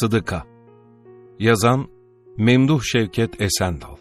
Sıdıka 0.00 0.46
Yazan 1.38 1.88
Memduh 2.36 2.82
Şevket 2.82 3.40
Esendal 3.40 3.96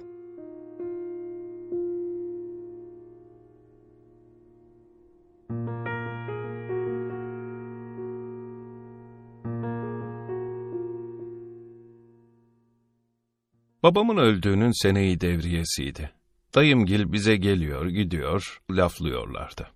Babamın 13.83 14.17
öldüğünün 14.17 14.83
seneyi 14.83 15.21
devriyesiydi. 15.21 16.12
Dayımgil 16.55 17.12
bize 17.12 17.35
geliyor, 17.35 17.85
gidiyor, 17.85 18.62
laflıyorlardı. 18.71 19.67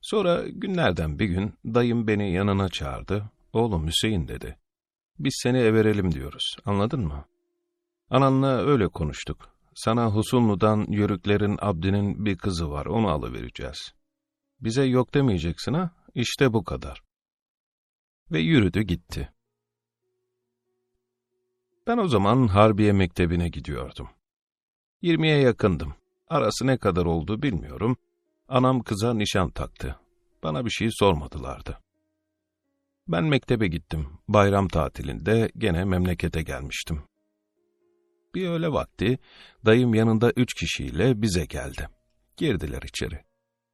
Sonra 0.00 0.42
günlerden 0.48 1.18
bir 1.18 1.26
gün 1.26 1.54
dayım 1.64 2.06
beni 2.06 2.32
yanına 2.32 2.68
çağırdı. 2.68 3.30
Oğlum 3.52 3.86
Hüseyin 3.86 4.28
dedi. 4.28 4.56
Biz 5.18 5.34
seni 5.42 5.58
everelim 5.58 6.12
diyoruz, 6.12 6.56
anladın 6.64 7.00
mı? 7.00 7.24
Ananla 8.10 8.66
öyle 8.66 8.88
konuştuk. 8.88 9.54
Sana 9.74 10.06
Husunlu'dan 10.06 10.86
Yörüklerin 10.88 11.58
Abdi'nin 11.60 12.24
bir 12.24 12.38
kızı 12.38 12.70
var, 12.70 12.86
onu 12.86 13.08
alıvereceğiz. 13.08 13.94
Bize 14.60 14.84
yok 14.84 15.14
demeyeceksin 15.14 15.74
ha, 15.74 15.90
işte 16.14 16.52
bu 16.52 16.64
kadar. 16.64 17.02
Ve 18.30 18.38
yürüdü 18.38 18.82
gitti. 18.82 19.32
Ben 21.86 21.98
o 21.98 22.08
zaman 22.08 22.46
Harbiye 22.46 22.92
Mektebi'ne 22.92 23.48
gidiyordum. 23.48 24.08
Yirmiye 25.02 25.38
yakındım. 25.38 25.94
Arası 26.28 26.66
ne 26.66 26.76
kadar 26.76 27.06
oldu 27.06 27.42
bilmiyorum. 27.42 27.96
Anam 28.48 28.82
kıza 28.82 29.14
nişan 29.14 29.50
taktı. 29.50 30.00
Bana 30.42 30.64
bir 30.64 30.70
şey 30.70 30.88
sormadılardı. 30.90 31.78
Ben 33.08 33.24
mektebe 33.24 33.66
gittim. 33.66 34.06
Bayram 34.28 34.68
tatilinde 34.68 35.50
gene 35.58 35.84
memlekete 35.84 36.42
gelmiştim. 36.42 37.02
Bir 38.34 38.48
öğle 38.48 38.72
vakti 38.72 39.18
dayım 39.66 39.94
yanında 39.94 40.32
üç 40.36 40.54
kişiyle 40.54 41.22
bize 41.22 41.44
geldi. 41.44 41.88
Girdiler 42.36 42.82
içeri. 42.82 43.24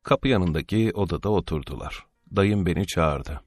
Kapı 0.02 0.28
yanındaki 0.28 0.92
odada 0.94 1.28
oturdular. 1.28 2.06
Dayım 2.36 2.66
beni 2.66 2.86
çağırdı. 2.86 3.40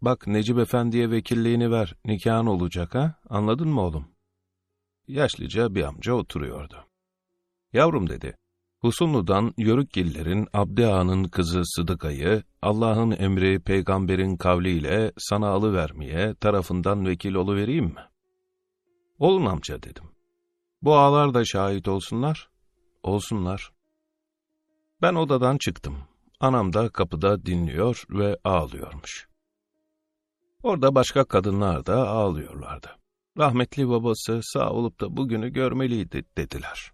Bak 0.00 0.26
Necip 0.26 0.58
Efendi'ye 0.58 1.10
vekilliğini 1.10 1.70
ver, 1.70 1.94
nikahın 2.04 2.46
olacak 2.46 2.94
ha, 2.94 3.14
anladın 3.28 3.68
mı 3.68 3.80
oğlum? 3.80 4.08
Yaşlıca 5.08 5.74
bir 5.74 5.82
amca 5.82 6.12
oturuyordu. 6.12 6.86
Yavrum 7.72 8.08
dedi, 8.08 8.36
Husunlu'dan 8.84 9.54
Yörükgillerin 9.56 10.48
Abdi 10.52 10.86
Ağa'nın 10.86 11.24
kızı 11.24 11.62
Sıdıka'yı 11.64 12.42
Allah'ın 12.62 13.10
emri 13.10 13.60
peygamberin 13.60 14.36
kavliyle 14.36 15.12
sana 15.18 15.48
alıvermeye 15.48 16.34
tarafından 16.34 17.06
vekil 17.06 17.34
oluvereyim 17.34 17.84
mi? 17.84 18.00
Olun 19.18 19.46
amca 19.46 19.82
dedim. 19.82 20.04
Bu 20.82 20.96
ağalar 20.96 21.34
da 21.34 21.44
şahit 21.44 21.88
olsunlar. 21.88 22.48
Olsunlar. 23.02 23.72
Ben 25.02 25.14
odadan 25.14 25.58
çıktım. 25.58 25.98
Anam 26.40 26.72
da 26.72 26.88
kapıda 26.88 27.46
dinliyor 27.46 28.04
ve 28.10 28.38
ağlıyormuş. 28.44 29.28
Orada 30.62 30.94
başka 30.94 31.24
kadınlar 31.24 31.86
da 31.86 32.08
ağlıyorlardı. 32.08 32.88
Rahmetli 33.38 33.88
babası 33.88 34.40
sağ 34.42 34.70
olup 34.70 35.00
da 35.00 35.16
bugünü 35.16 35.52
görmeliydi 35.52 36.24
dediler. 36.36 36.93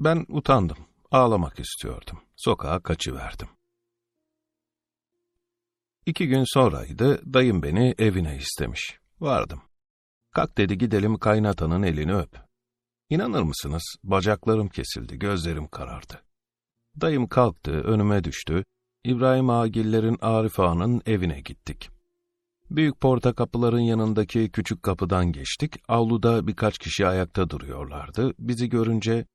Ben 0.00 0.26
utandım, 0.28 0.76
ağlamak 1.10 1.60
istiyordum. 1.60 2.20
Sokağa 2.36 2.80
kaçıverdim. 2.80 3.48
İki 6.06 6.28
gün 6.28 6.44
sonraydı, 6.46 7.34
dayım 7.34 7.62
beni 7.62 7.94
evine 7.98 8.36
istemiş. 8.36 8.98
Vardım. 9.20 9.62
Kalk 10.30 10.58
dedi 10.58 10.78
gidelim 10.78 11.18
kaynatanın 11.18 11.82
elini 11.82 12.14
öp. 12.14 12.38
İnanır 13.10 13.42
mısınız, 13.42 13.96
bacaklarım 14.04 14.68
kesildi, 14.68 15.18
gözlerim 15.18 15.68
karardı. 15.68 16.22
Dayım 17.00 17.26
kalktı, 17.26 17.70
önüme 17.70 18.24
düştü. 18.24 18.64
İbrahim 19.04 19.50
Agiller'in 19.50 20.18
Arif 20.20 20.60
Ağa'nın 20.60 21.02
evine 21.06 21.40
gittik. 21.40 21.90
Büyük 22.70 23.00
porta 23.00 23.32
kapıların 23.32 23.80
yanındaki 23.80 24.50
küçük 24.50 24.82
kapıdan 24.82 25.32
geçtik. 25.32 25.74
Avluda 25.88 26.46
birkaç 26.46 26.78
kişi 26.78 27.06
ayakta 27.06 27.50
duruyorlardı. 27.50 28.34
Bizi 28.38 28.68
görünce, 28.68 29.26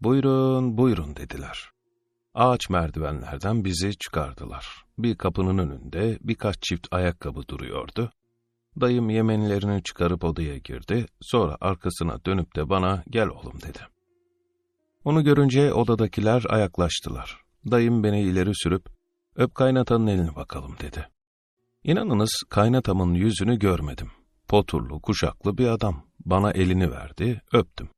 buyurun, 0.00 0.78
buyurun 0.78 1.16
dediler. 1.16 1.70
Ağaç 2.34 2.70
merdivenlerden 2.70 3.64
bizi 3.64 3.98
çıkardılar. 3.98 4.84
Bir 4.98 5.16
kapının 5.16 5.58
önünde 5.58 6.18
birkaç 6.20 6.62
çift 6.62 6.86
ayakkabı 6.90 7.48
duruyordu. 7.48 8.12
Dayım 8.80 9.10
yemenlerini 9.10 9.82
çıkarıp 9.82 10.24
odaya 10.24 10.58
girdi, 10.58 11.06
sonra 11.20 11.56
arkasına 11.60 12.24
dönüp 12.24 12.56
de 12.56 12.68
bana 12.68 13.02
gel 13.10 13.28
oğlum 13.28 13.62
dedi. 13.62 13.78
Onu 15.04 15.24
görünce 15.24 15.72
odadakiler 15.72 16.44
ayaklaştılar. 16.48 17.40
Dayım 17.70 18.04
beni 18.04 18.22
ileri 18.22 18.50
sürüp, 18.54 18.86
öp 19.36 19.54
kaynatanın 19.54 20.06
elini 20.06 20.36
bakalım 20.36 20.76
dedi. 20.80 21.08
İnanınız 21.84 22.42
kaynatamın 22.48 23.14
yüzünü 23.14 23.58
görmedim. 23.58 24.10
Poturlu, 24.48 25.00
kuşaklı 25.00 25.58
bir 25.58 25.66
adam. 25.66 26.02
Bana 26.24 26.50
elini 26.50 26.90
verdi, 26.90 27.42
öptüm. 27.52 27.88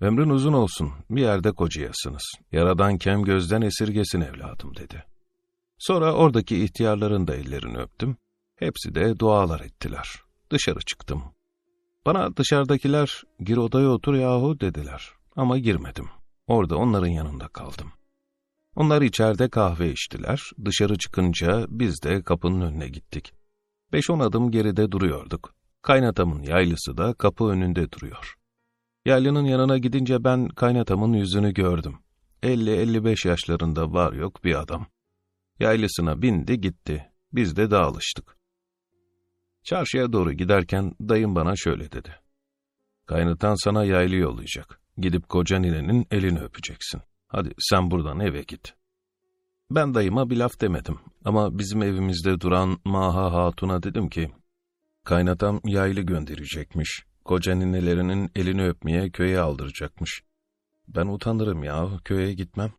Ömrün 0.00 0.30
uzun 0.30 0.52
olsun, 0.52 0.92
bir 1.10 1.20
yerde 1.20 1.52
kocayasınız. 1.52 2.22
Yaradan 2.52 2.98
kem 2.98 3.22
gözden 3.22 3.62
esirgesin 3.62 4.20
evladım 4.20 4.76
dedi. 4.76 5.04
Sonra 5.78 6.12
oradaki 6.12 6.64
ihtiyarların 6.64 7.28
da 7.28 7.34
ellerini 7.34 7.78
öptüm. 7.78 8.16
Hepsi 8.56 8.94
de 8.94 9.18
dualar 9.18 9.60
ettiler. 9.60 10.08
Dışarı 10.50 10.80
çıktım. 10.80 11.22
Bana 12.06 12.36
dışarıdakiler, 12.36 13.22
gir 13.40 13.56
odaya 13.56 13.88
otur 13.88 14.14
yahu 14.14 14.60
dediler. 14.60 15.10
Ama 15.36 15.58
girmedim. 15.58 16.08
Orada 16.46 16.76
onların 16.76 17.06
yanında 17.06 17.48
kaldım. 17.48 17.92
Onlar 18.74 19.02
içeride 19.02 19.48
kahve 19.48 19.92
içtiler, 19.92 20.50
dışarı 20.64 20.98
çıkınca 20.98 21.66
biz 21.68 22.02
de 22.02 22.22
kapının 22.22 22.60
önüne 22.60 22.88
gittik. 22.88 23.32
Beş 23.92 24.10
on 24.10 24.18
adım 24.18 24.50
geride 24.50 24.92
duruyorduk. 24.92 25.54
Kaynatamın 25.82 26.42
yaylısı 26.42 26.96
da 26.96 27.14
kapı 27.14 27.44
önünde 27.44 27.92
duruyor. 27.92 28.34
Yaylının 29.06 29.44
yanına 29.44 29.78
gidince 29.78 30.24
ben 30.24 30.48
kaynatamın 30.48 31.12
yüzünü 31.12 31.54
gördüm. 31.54 31.98
50-55 32.42 33.28
yaşlarında 33.28 33.92
var 33.92 34.12
yok 34.12 34.44
bir 34.44 34.60
adam. 34.60 34.86
Yaylısına 35.60 36.22
bindi 36.22 36.60
gitti. 36.60 37.12
Biz 37.32 37.56
de 37.56 37.70
dağılıştık. 37.70 38.36
Çarşıya 39.64 40.12
doğru 40.12 40.32
giderken 40.32 40.92
dayım 41.00 41.34
bana 41.34 41.56
şöyle 41.56 41.92
dedi. 41.92 42.14
Kaynatan 43.06 43.54
sana 43.54 43.84
yaylı 43.84 44.16
yollayacak. 44.16 44.80
Gidip 44.98 45.28
koca 45.28 45.58
ninenin 45.58 46.06
elini 46.10 46.40
öpeceksin. 46.40 47.00
Hadi 47.28 47.54
sen 47.58 47.90
buradan 47.90 48.20
eve 48.20 48.42
git. 48.42 48.74
Ben 49.70 49.94
dayıma 49.94 50.30
bir 50.30 50.36
laf 50.36 50.60
demedim 50.60 50.98
ama 51.24 51.58
bizim 51.58 51.82
evimizde 51.82 52.40
duran 52.40 52.78
Maha 52.84 53.32
Hatun'a 53.32 53.82
dedim 53.82 54.08
ki, 54.08 54.30
kaynatam 55.04 55.60
yaylı 55.64 56.00
gönderecekmiş, 56.00 57.05
koca 57.26 57.54
ninelerinin 57.54 58.30
elini 58.34 58.68
öpmeye 58.68 59.10
köye 59.10 59.40
aldıracakmış. 59.40 60.22
Ben 60.88 61.06
utanırım 61.06 61.64
ya, 61.64 61.90
köye 62.04 62.34
gitmem. 62.34 62.72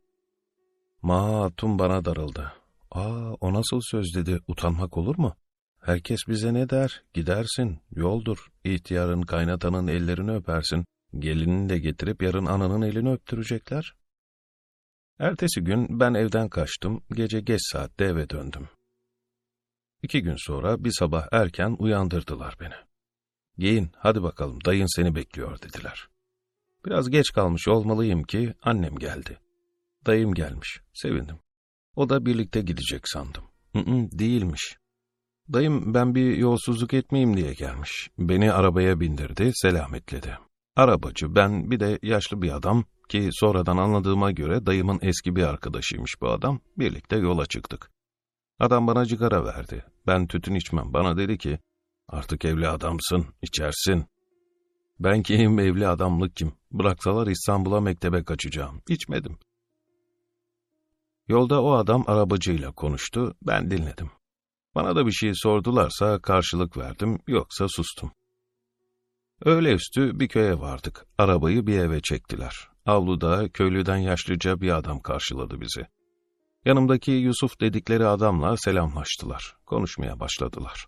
Maha 1.02 1.41
Hatun 1.41 1.80
bana 1.80 2.06
darıldı. 2.06 2.53
Aa, 2.91 3.34
o 3.41 3.53
nasıl 3.53 3.81
söz 3.81 4.16
dedi, 4.16 4.40
utanmak 4.47 4.97
olur 4.97 5.18
mu? 5.18 5.36
Herkes 5.81 6.19
bize 6.28 6.53
ne 6.53 6.69
der, 6.69 7.03
gidersin, 7.13 7.80
yoldur, 7.91 8.47
ihtiyarın 8.63 9.22
kaynatanın 9.22 9.88
ellerini 9.88 10.31
öpersin, 10.31 10.86
gelinini 11.19 11.69
de 11.69 11.80
getirip 11.80 12.24
yarın 12.24 12.46
ananın 12.46 12.81
elini 12.81 13.12
öptürecekler. 13.12 13.94
Ertesi 15.19 15.62
gün 15.62 16.00
ben 16.00 16.13
evden 16.13 16.50
kaçtım, 16.50 17.04
gece 17.12 17.39
geç 17.39 17.62
saatte 17.72 18.06
eve 18.06 18.30
döndüm. 18.30 18.69
İki 20.04 20.22
gün 20.22 20.36
sonra 20.38 20.83
bir 20.83 20.92
sabah 21.00 21.27
erken 21.31 21.75
uyandırdılar 21.80 22.56
beni. 22.60 22.75
Giyin, 23.57 23.89
hadi 23.98 24.24
bakalım, 24.24 24.59
dayın 24.65 24.95
seni 24.95 25.15
bekliyor 25.15 25.62
dediler. 25.62 26.07
Biraz 26.86 27.09
geç 27.09 27.31
kalmış 27.31 27.68
olmalıyım 27.68 28.24
ki 28.24 28.54
annem 28.63 28.95
geldi. 28.95 29.39
Dayım 30.06 30.33
gelmiş, 30.33 30.81
sevindim. 30.94 31.39
O 31.95 32.09
da 32.09 32.25
birlikte 32.25 32.62
gidecek 32.62 33.09
sandım. 33.09 33.44
Hı 33.74 33.80
-hı, 33.80 34.19
değilmiş. 34.19 34.77
Dayım 35.54 35.94
ben 35.94 36.15
bir 36.15 36.38
yolsuzluk 36.38 36.94
etmeyeyim 36.94 37.38
diye 37.38 37.54
gelmiş. 37.54 38.09
Beni 38.19 38.51
arabaya 38.51 39.00
bindirdi, 39.00 39.51
selametledi. 39.54 40.38
Arabacı, 40.75 41.36
ben 41.36 41.71
bir 41.71 41.80
de 41.80 42.00
yaşlı 42.01 42.42
bir 42.42 42.56
adam 42.56 42.86
ki 43.10 43.30
sonradan 43.31 43.77
anladığıma 43.77 44.31
göre 44.31 44.65
dayımın 44.65 45.00
eski 45.01 45.36
bir 45.36 45.44
arkadaşıymış 45.44 46.21
bu 46.21 46.30
adam, 46.30 46.60
birlikte 46.77 47.18
yola 47.18 47.45
çıktık. 47.45 47.92
Adam 48.60 48.88
bana 48.88 49.06
cigara 49.06 49.45
verdi. 49.45 49.86
Ben 50.07 50.27
tütün 50.27 50.56
içmem. 50.56 50.94
Bana 50.94 51.18
dedi 51.18 51.38
ki, 51.38 51.60
artık 52.07 52.45
evli 52.45 52.68
adamsın, 52.68 53.25
içersin. 53.42 54.06
Ben 55.00 55.24
kim, 55.24 55.59
evli 55.59 55.88
adamlık 55.88 56.36
kim? 56.36 56.54
Bıraksalar 56.71 57.27
İstanbul'a 57.27 57.81
mektebe 57.81 58.24
kaçacağım. 58.24 58.81
İçmedim. 58.89 59.38
Yolda 61.27 61.63
o 61.63 61.71
adam 61.71 62.04
arabacıyla 62.07 62.71
konuştu, 62.71 63.36
ben 63.42 63.71
dinledim. 63.71 64.12
Bana 64.75 64.95
da 64.95 65.06
bir 65.06 65.12
şey 65.12 65.31
sordularsa 65.36 66.21
karşılık 66.21 66.77
verdim, 66.77 67.19
yoksa 67.27 67.68
sustum. 67.69 68.12
Öğle 69.45 69.74
üstü 69.74 70.19
bir 70.19 70.27
köye 70.27 70.60
vardık. 70.60 71.06
Arabayı 71.18 71.68
bir 71.68 71.80
eve 71.80 72.01
çektiler. 72.01 72.69
Avluda 72.86 73.50
köylüden 73.50 73.98
yaşlıca 73.98 74.62
bir 74.62 74.77
adam 74.77 75.00
karşıladı 75.00 75.62
bizi. 75.62 75.88
Yanımdaki 76.65 77.12
Yusuf 77.12 77.60
dedikleri 77.62 78.06
adamla 78.07 78.57
selamlaştılar. 78.57 79.57
Konuşmaya 79.65 80.19
başladılar. 80.19 80.86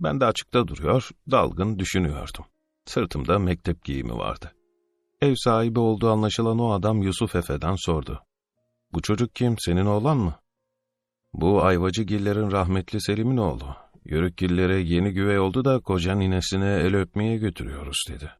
Ben 0.00 0.20
de 0.20 0.24
açıkta 0.24 0.68
duruyor, 0.68 1.10
dalgın 1.30 1.78
düşünüyordum. 1.78 2.44
Sırtımda 2.84 3.38
mektep 3.38 3.84
giyimi 3.84 4.14
vardı. 4.14 4.52
Ev 5.20 5.34
sahibi 5.36 5.80
olduğu 5.80 6.10
anlaşılan 6.10 6.58
o 6.58 6.72
adam 6.72 7.02
Yusuf 7.02 7.36
Efe'den 7.36 7.74
sordu. 7.78 8.22
Bu 8.92 9.02
çocuk 9.02 9.34
kim, 9.34 9.54
senin 9.58 9.86
oğlan 9.86 10.16
mı? 10.18 10.34
Bu 11.32 11.62
Ayvacıgillerin 11.62 12.50
rahmetli 12.50 13.00
Selim'in 13.00 13.36
oğlu. 13.36 13.76
Yörükgillere 14.04 14.80
yeni 14.80 15.12
güvey 15.12 15.38
oldu 15.38 15.64
da 15.64 15.80
koca 15.80 16.14
ninesine 16.14 16.66
el 16.66 16.96
öpmeye 16.96 17.36
götürüyoruz 17.36 18.04
dedi. 18.08 18.30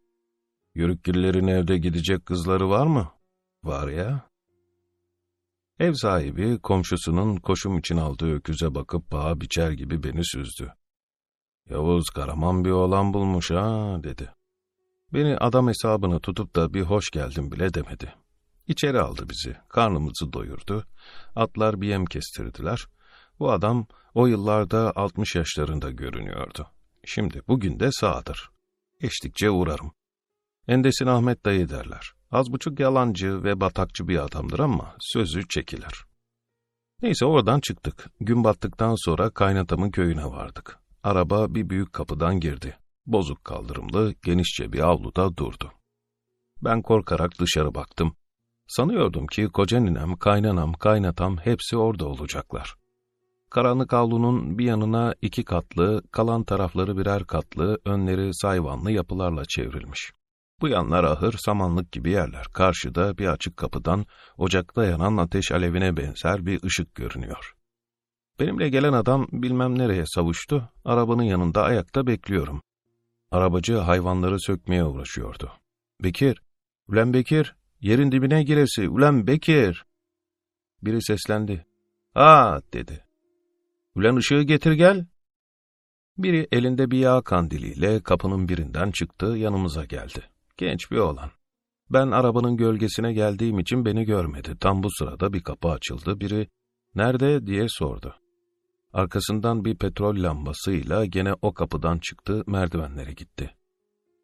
Yörükgillerin 0.75 1.47
evde 1.47 1.79
gidecek 1.79 2.27
kızları 2.27 2.71
var 2.71 2.87
mı? 2.87 3.09
Var 3.65 3.89
ya. 3.89 4.31
Ev 5.79 5.93
sahibi 5.93 6.59
komşusunun 6.59 7.37
koşum 7.37 7.79
için 7.79 7.97
aldığı 7.97 8.35
öküze 8.35 8.75
bakıp 8.75 9.11
paha 9.11 9.41
biçer 9.41 9.71
gibi 9.71 10.03
beni 10.03 10.25
süzdü. 10.25 10.73
Yavuz 11.71 12.11
Karaman 12.11 12.65
bir 12.65 12.71
oğlan 12.71 13.15
bulmuş 13.15 13.51
ha 13.51 13.97
dedi. 14.03 14.31
Beni 15.13 15.37
adam 15.37 15.69
hesabını 15.69 16.21
tutup 16.21 16.57
da 16.57 16.75
bir 16.75 16.83
hoş 16.83 17.11
geldin 17.11 17.53
bile 17.53 17.75
demedi. 17.75 18.15
İçeri 18.67 19.01
aldı 19.01 19.27
bizi, 19.31 19.57
karnımızı 19.69 20.33
doyurdu, 20.33 20.85
atlar 21.37 21.81
bir 21.81 21.89
yem 21.89 22.05
kestirdiler. 22.05 22.87
Bu 23.39 23.53
adam 23.53 23.87
o 24.15 24.27
yıllarda 24.27 24.93
60 24.97 25.35
yaşlarında 25.35 25.91
görünüyordu. 25.91 26.67
Şimdi 27.05 27.43
bugün 27.49 27.81
de 27.81 27.93
sağdır. 27.93 28.51
Geçtikçe 29.01 29.51
uğrarım. 29.51 29.93
Endesin 30.69 31.07
Ahmet 31.07 31.45
dayı 31.45 31.69
derler. 31.69 32.13
Az 32.31 32.53
buçuk 32.53 32.81
yalancı 32.81 33.45
ve 33.45 33.61
batakçı 33.61 34.09
bir 34.09 34.19
adamdır 34.19 34.59
ama 34.59 34.97
sözü 35.01 35.49
çekilir. 35.49 36.05
Neyse 37.03 37.25
oradan 37.25 37.61
çıktık. 37.61 38.11
Gün 38.21 38.45
battıktan 38.45 38.95
sonra 39.05 39.31
kaynatamın 39.31 39.91
köyüne 39.91 40.25
vardık. 40.25 40.88
Araba 41.03 41.55
bir 41.55 41.71
büyük 41.71 41.93
kapıdan 41.93 42.41
girdi. 42.41 42.77
Bozuk 43.07 43.45
kaldırımlı, 43.45 44.15
genişçe 44.23 44.73
bir 44.73 44.81
avluda 44.81 45.37
durdu. 45.37 45.73
Ben 46.65 46.83
korkarak 46.83 47.31
dışarı 47.41 47.75
baktım. 47.75 48.17
Sanıyordum 48.67 49.27
ki 49.27 49.49
koca 49.49 49.81
ninem, 49.81 50.17
kaynanam, 50.17 50.73
kaynatam 50.73 51.37
hepsi 51.37 51.77
orada 51.77 52.07
olacaklar. 52.07 52.75
Karanlık 53.51 53.93
avlunun 53.93 54.59
bir 54.59 54.65
yanına 54.65 55.15
iki 55.23 55.45
katlı, 55.45 56.03
kalan 56.13 56.45
tarafları 56.45 56.99
birer 56.99 57.25
katlı, 57.25 57.79
önleri 57.85 58.35
sayvanlı 58.35 58.91
yapılarla 58.91 59.45
çevrilmiş. 59.45 60.13
Bu 60.61 60.69
yanlar 60.69 61.05
ahır, 61.05 61.35
samanlık 61.39 61.93
gibi 61.93 62.11
yerler. 62.11 62.47
Karşıda 62.55 63.19
bir 63.19 63.27
açık 63.27 63.57
kapıdan 63.57 64.07
ocakta 64.37 64.85
yanan 64.85 65.17
ateş 65.17 65.53
alevine 65.53 65.97
benzer 65.97 66.47
bir 66.47 66.63
ışık 66.65 66.95
görünüyor. 66.95 67.58
Benimle 68.41 68.69
gelen 68.69 68.93
adam 68.93 69.27
bilmem 69.33 69.79
nereye 69.79 70.05
savuştu, 70.07 70.69
arabanın 70.85 71.23
yanında 71.23 71.63
ayakta 71.63 72.07
bekliyorum. 72.07 72.63
Arabacı 73.31 73.77
hayvanları 73.77 74.41
sökmeye 74.41 74.85
uğraşıyordu. 74.85 75.53
Bekir, 76.03 76.43
ulan 76.89 77.13
Bekir, 77.15 77.57
yerin 77.81 78.13
dibine 78.13 78.43
giresi, 78.43 78.89
ulan 78.89 79.27
Bekir. 79.27 79.85
Biri 80.83 81.03
seslendi. 81.03 81.67
Aa 82.15 82.61
dedi. 82.73 83.05
Ulan 83.95 84.17
ışığı 84.17 84.43
getir 84.43 84.73
gel. 84.73 85.07
Biri 86.19 86.49
elinde 86.53 86.91
bir 86.91 86.99
yağ 86.99 87.23
kandiliyle 87.23 88.03
kapının 88.03 88.49
birinden 88.49 88.91
çıktı, 88.91 89.27
yanımıza 89.27 89.85
geldi. 89.85 90.23
Genç 90.57 90.91
bir 90.91 90.97
oğlan. 90.97 91.31
Ben 91.91 92.11
arabanın 92.11 92.57
gölgesine 92.57 93.13
geldiğim 93.13 93.59
için 93.59 93.85
beni 93.85 94.05
görmedi. 94.05 94.57
Tam 94.61 94.83
bu 94.83 94.89
sırada 94.91 95.33
bir 95.33 95.43
kapı 95.43 95.69
açıldı. 95.69 96.21
Biri, 96.21 96.49
nerede 96.95 97.47
diye 97.47 97.67
sordu. 97.69 98.15
Arkasından 98.93 99.65
bir 99.65 99.77
petrol 99.77 100.23
lambasıyla 100.23 101.05
gene 101.05 101.35
o 101.43 101.55
kapıdan 101.55 101.99
çıktı, 101.99 102.45
merdivenlere 102.47 103.13
gitti. 103.13 103.55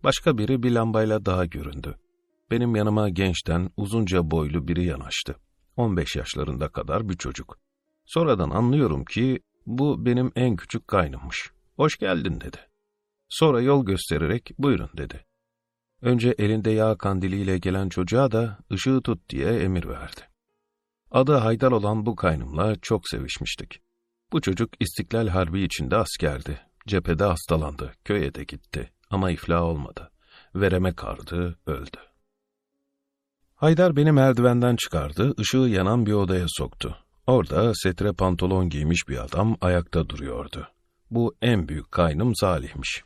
Başka 0.04 0.38
biri 0.38 0.62
bir 0.62 0.70
lambayla 0.70 1.24
daha 1.24 1.44
göründü. 1.44 1.98
Benim 2.50 2.76
yanıma 2.76 3.08
gençten 3.08 3.70
uzunca 3.76 4.30
boylu 4.30 4.68
biri 4.68 4.84
yanaştı. 4.84 5.36
15 5.76 6.16
yaşlarında 6.16 6.68
kadar 6.68 7.08
bir 7.08 7.16
çocuk. 7.16 7.58
Sonradan 8.04 8.50
anlıyorum 8.50 9.04
ki 9.04 9.40
bu 9.66 10.06
benim 10.06 10.32
en 10.36 10.56
küçük 10.56 10.88
kaynımmış. 10.88 11.50
Hoş 11.76 11.96
geldin 11.96 12.40
dedi. 12.40 12.58
Sonra 13.28 13.60
yol 13.60 13.84
göstererek 13.86 14.50
buyurun 14.58 14.90
dedi. 14.96 15.24
Önce 16.02 16.34
elinde 16.38 16.70
yağ 16.70 16.96
kandiliyle 16.96 17.58
gelen 17.58 17.88
çocuğa 17.88 18.30
da 18.32 18.58
ışığı 18.72 19.00
tut 19.02 19.28
diye 19.30 19.48
emir 19.48 19.88
verdi. 19.88 20.20
Adı 21.10 21.34
Haydar 21.34 21.72
olan 21.72 22.06
bu 22.06 22.16
kaynımla 22.16 22.76
çok 22.82 23.08
sevişmiştik. 23.08 23.83
Bu 24.34 24.40
çocuk 24.40 24.70
İstiklal 24.80 25.28
Harbi 25.28 25.62
içinde 25.62 25.96
askerdi. 25.96 26.60
Cephede 26.86 27.24
hastalandı, 27.24 27.92
köye 28.04 28.34
de 28.34 28.44
gitti 28.44 28.90
ama 29.10 29.30
iflah 29.30 29.62
olmadı. 29.62 30.10
Vereme 30.54 30.94
kardı, 30.94 31.58
öldü. 31.66 31.98
Haydar 33.54 33.96
beni 33.96 34.12
merdivenden 34.12 34.76
çıkardı, 34.76 35.34
ışığı 35.40 35.56
yanan 35.56 36.06
bir 36.06 36.12
odaya 36.12 36.46
soktu. 36.48 36.96
Orada 37.26 37.72
setre 37.74 38.12
pantolon 38.12 38.68
giymiş 38.68 39.08
bir 39.08 39.24
adam 39.24 39.56
ayakta 39.60 40.08
duruyordu. 40.08 40.68
Bu 41.10 41.34
en 41.42 41.68
büyük 41.68 41.92
kaynım 41.92 42.34
Salih'miş. 42.34 43.04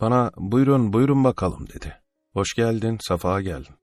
Bana 0.00 0.30
buyurun 0.36 0.92
buyurun 0.92 1.24
bakalım 1.24 1.66
dedi. 1.68 1.96
Hoş 2.32 2.54
geldin, 2.54 2.98
safa 3.08 3.40
geldin. 3.40 3.74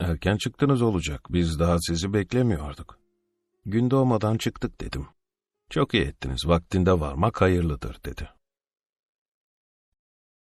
Erken 0.00 0.36
çıktınız 0.36 0.82
olacak, 0.82 1.20
biz 1.30 1.58
daha 1.58 1.76
sizi 1.80 2.12
beklemiyorduk. 2.12 2.98
Gün 3.66 3.90
doğmadan 3.90 4.38
çıktık 4.38 4.80
dedim. 4.80 5.06
Çok 5.70 5.94
iyi 5.94 6.02
ettiniz, 6.02 6.46
vaktinde 6.46 7.00
varmak 7.00 7.40
hayırlıdır 7.40 7.96
dedi. 8.04 8.28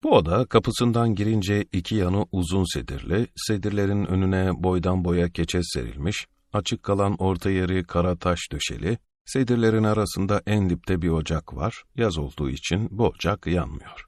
Bu 0.02 0.10
oda 0.10 0.46
kapısından 0.46 1.14
girince 1.14 1.64
iki 1.72 1.94
yanı 1.94 2.26
uzun 2.32 2.64
sedirli, 2.74 3.26
sedirlerin 3.36 4.04
önüne 4.04 4.62
boydan 4.62 5.04
boya 5.04 5.30
keçe 5.30 5.60
serilmiş, 5.62 6.26
açık 6.52 6.82
kalan 6.82 7.16
orta 7.18 7.50
yeri 7.50 7.84
kara 7.84 8.16
taş 8.16 8.38
döşeli, 8.52 8.98
sedirlerin 9.24 9.84
arasında 9.84 10.42
en 10.46 10.70
dipte 10.70 11.02
bir 11.02 11.08
ocak 11.08 11.54
var, 11.54 11.82
yaz 11.96 12.18
olduğu 12.18 12.50
için 12.50 12.88
bu 12.90 13.06
ocak 13.06 13.46
yanmıyor. 13.46 14.06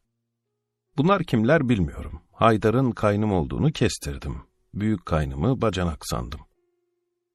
Bunlar 0.96 1.24
kimler 1.24 1.68
bilmiyorum. 1.68 2.20
Haydar'ın 2.32 2.90
kaynım 2.90 3.32
olduğunu 3.32 3.72
kestirdim. 3.72 4.42
Büyük 4.74 5.06
kaynımı 5.06 5.60
bacanak 5.60 5.98
sandım. 6.02 6.40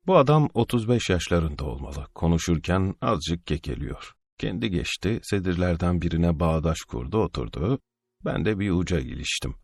Bu 0.07 0.17
adam 0.17 0.49
35 0.53 1.09
yaşlarında 1.09 1.65
olmalı. 1.65 2.07
Konuşurken 2.15 2.95
azıcık 3.01 3.47
kekeliyor. 3.47 4.13
Kendi 4.37 4.69
geçti, 4.69 5.19
sedirlerden 5.23 6.01
birine 6.01 6.39
bağdaş 6.39 6.79
kurdu, 6.81 7.17
oturdu. 7.17 7.79
Ben 8.25 8.45
de 8.45 8.59
bir 8.59 8.71
uca 8.71 8.99
iliştim. 8.99 9.55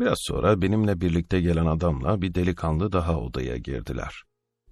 Biraz 0.00 0.18
sonra 0.20 0.62
benimle 0.62 1.00
birlikte 1.00 1.40
gelen 1.40 1.66
adamla 1.66 2.22
bir 2.22 2.34
delikanlı 2.34 2.92
daha 2.92 3.20
odaya 3.20 3.56
girdiler. 3.56 4.22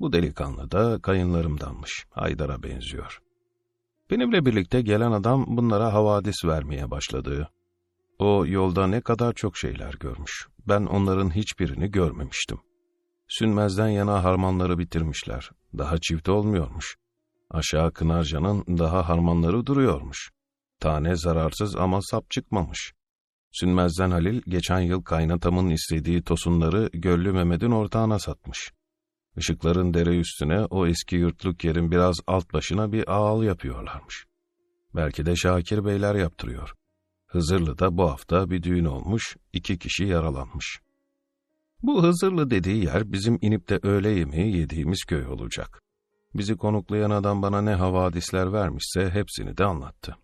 Bu 0.00 0.12
delikanlı 0.12 0.71
da 0.71 1.02
kayınlarımdanmış, 1.02 2.07
Haydar'a 2.11 2.62
benziyor. 2.62 3.19
Benimle 4.11 4.47
birlikte 4.47 4.83
gelen 4.83 5.12
adam 5.12 5.45
bunlara 5.49 5.93
havadis 5.93 6.45
vermeye 6.45 6.90
başladı. 6.90 7.50
O 8.19 8.47
yolda 8.47 8.87
ne 8.87 9.00
kadar 9.00 9.33
çok 9.33 9.57
şeyler 9.57 9.95
görmüş. 10.00 10.49
Ben 10.69 10.87
onların 10.87 11.35
hiçbirini 11.35 11.90
görmemiştim. 11.90 12.61
Sünmezden 13.30 13.88
yana 13.88 14.25
harmanları 14.25 14.78
bitirmişler. 14.78 15.50
Daha 15.78 15.99
çift 15.99 16.28
olmuyormuş. 16.28 16.96
Aşağı 17.50 17.92
Kınarca'nın 17.92 18.78
daha 18.78 19.08
harmanları 19.08 19.66
duruyormuş. 19.66 20.30
Tane 20.80 21.16
zararsız 21.16 21.76
ama 21.76 22.02
sap 22.02 22.30
çıkmamış. 22.30 22.92
Sünmezden 23.52 24.10
Halil 24.10 24.42
geçen 24.46 24.80
yıl 24.80 25.02
kaynatamın 25.02 25.70
istediği 25.70 26.22
tosunları 26.22 26.90
Göllü 26.92 27.32
Mehmet'in 27.32 27.70
ortağına 27.70 28.18
satmış. 28.18 28.72
Işıkların 29.37 29.94
dere 29.94 30.16
üstüne 30.16 30.64
o 30.64 30.87
eski 30.87 31.16
yurtluk 31.16 31.64
yerin 31.64 31.90
biraz 31.90 32.16
alt 32.26 32.52
başına 32.52 32.92
bir 32.92 33.12
ağal 33.12 33.42
yapıyorlarmış. 33.42 34.26
Belki 34.94 35.26
de 35.26 35.37
Şakir 35.37 35.84
Beyler 35.84 36.14
yaptırıyor. 36.14 36.72
Hızırlı'da 37.26 37.96
bu 37.96 38.10
hafta 38.10 38.50
bir 38.50 38.62
düğün 38.62 38.84
olmuş, 38.84 39.37
iki 39.52 39.78
kişi 39.78 40.04
yaralanmış. 40.04 40.80
Bu 41.82 42.02
Hızırlı 42.02 42.50
dediği 42.50 42.84
yer 42.84 43.12
bizim 43.12 43.38
inip 43.40 43.68
de 43.68 43.78
öğle 43.82 44.10
yemeği 44.10 44.56
yediğimiz 44.56 45.04
köy 45.04 45.26
olacak. 45.26 45.82
Bizi 46.34 46.56
konuklayan 46.56 47.10
adam 47.10 47.42
bana 47.42 47.62
ne 47.62 47.75
havadisler 47.75 48.52
vermişse 48.52 49.10
hepsini 49.10 49.56
de 49.56 49.64
anlattı. 49.64 50.16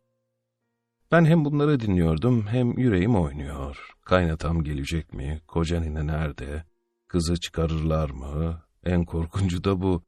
Ben 1.12 1.24
hem 1.24 1.44
bunları 1.44 1.80
dinliyordum 1.80 2.46
hem 2.46 2.78
yüreğim 2.78 3.16
oynuyor. 3.16 3.90
Kaynatam 4.04 4.62
gelecek 4.62 5.12
mi? 5.12 5.40
Koca 5.46 5.80
nine 5.80 6.06
nerede? 6.06 6.64
Kızı 7.08 7.36
çıkarırlar 7.40 8.10
mı? 8.10 8.62
En 8.84 9.04
korkuncu 9.04 9.64
da 9.64 9.82
bu. 9.82 10.02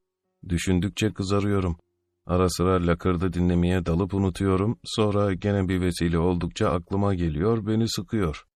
Düşündükçe 0.49 1.13
kızarıyorum. 1.13 1.79
Ara 2.27 2.49
sıra 2.49 2.87
lakırdı 2.87 3.33
dinlemeye 3.33 3.87
dalıp 3.87 4.15
unutuyorum, 4.15 4.79
sonra 4.85 5.35
gene 5.35 5.69
bir 5.69 5.81
vesile 5.81 6.19
oldukça 6.19 6.69
aklıma 6.69 7.15
geliyor, 7.15 7.67
beni 7.67 7.89
sıkıyor. 7.89 8.48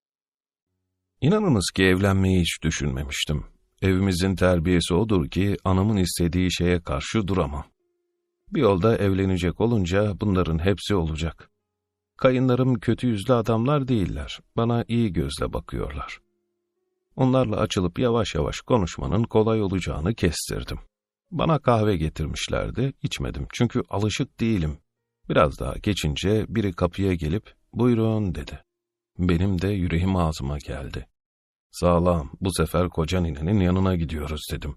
İnanınız 1.22 1.70
ki 1.74 1.82
evlenmeyi 1.82 2.40
hiç 2.40 2.62
düşünmemiştim. 2.62 3.44
Evimizin 3.82 4.34
terbiyesi 4.34 4.94
odur 4.94 5.28
ki 5.28 5.56
anamın 5.64 5.96
istediği 5.96 6.52
şeye 6.52 6.80
karşı 6.80 7.28
duramam. 7.28 7.64
Bir 8.52 8.60
yolda 8.60 8.96
evlenecek 8.98 9.60
olunca 9.60 10.20
bunların 10.20 10.58
hepsi 10.58 10.94
olacak. 10.94 11.50
Kayınlarım 12.16 12.74
kötü 12.74 13.06
yüzlü 13.06 13.34
adamlar 13.34 13.88
değiller, 13.88 14.40
bana 14.56 14.84
iyi 14.88 15.12
gözle 15.12 15.52
bakıyorlar. 15.52 16.18
Onlarla 17.16 17.56
açılıp 17.56 17.98
yavaş 17.98 18.34
yavaş 18.34 18.60
konuşmanın 18.60 19.24
kolay 19.24 19.62
olacağını 19.62 20.14
kestirdim. 20.14 20.78
Bana 21.30 21.58
kahve 21.58 21.96
getirmişlerdi, 21.96 22.92
içmedim 23.02 23.46
çünkü 23.52 23.82
alışık 23.90 24.40
değilim. 24.40 24.78
Biraz 25.28 25.60
daha 25.60 25.74
geçince 25.78 26.46
biri 26.48 26.72
kapıya 26.72 27.14
gelip, 27.14 27.54
buyurun 27.72 28.34
dedi. 28.34 28.64
Benim 29.18 29.62
de 29.62 29.68
yüreğim 29.68 30.16
ağzıma 30.16 30.58
geldi. 30.58 31.06
Sağlam, 31.72 32.30
bu 32.40 32.50
sefer 32.56 32.88
koca 32.88 33.20
ninenin 33.20 33.60
yanına 33.60 33.96
gidiyoruz 33.96 34.40
dedim. 34.52 34.76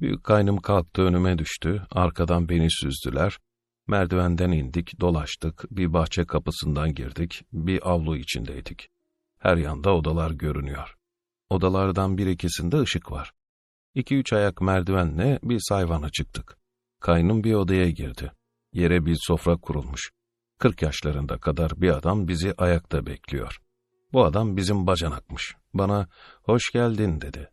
Büyük 0.00 0.24
kaynım 0.24 0.56
kalktı 0.56 1.02
önüme 1.02 1.38
düştü, 1.38 1.86
arkadan 1.90 2.48
beni 2.48 2.70
süzdüler. 2.70 3.38
Merdivenden 3.86 4.50
indik, 4.52 5.00
dolaştık, 5.00 5.64
bir 5.70 5.92
bahçe 5.92 6.24
kapısından 6.24 6.94
girdik, 6.94 7.42
bir 7.52 7.90
avlu 7.90 8.16
içindeydik. 8.16 8.88
Her 9.38 9.56
yanda 9.56 9.94
odalar 9.94 10.30
görünüyor. 10.30 10.94
Odalardan 11.50 12.18
bir 12.18 12.26
ikisinde 12.26 12.80
ışık 12.80 13.12
var. 13.12 13.32
İki 13.94 14.16
üç 14.16 14.32
ayak 14.32 14.60
merdivenle 14.60 15.38
bir 15.42 15.60
sayvana 15.68 16.10
çıktık. 16.10 16.58
Kaynım 17.00 17.44
bir 17.44 17.54
odaya 17.54 17.90
girdi. 17.90 18.32
Yere 18.72 19.06
bir 19.06 19.16
sofra 19.20 19.56
kurulmuş. 19.56 20.10
Kırk 20.58 20.82
yaşlarında 20.82 21.38
kadar 21.38 21.72
bir 21.76 21.90
adam 21.90 22.28
bizi 22.28 22.54
ayakta 22.58 23.06
bekliyor. 23.06 23.60
Bu 24.12 24.24
adam 24.24 24.56
bizim 24.56 24.86
bacanakmış. 24.86 25.54
Bana 25.74 26.08
hoş 26.42 26.72
geldin 26.72 27.20
dedi. 27.20 27.50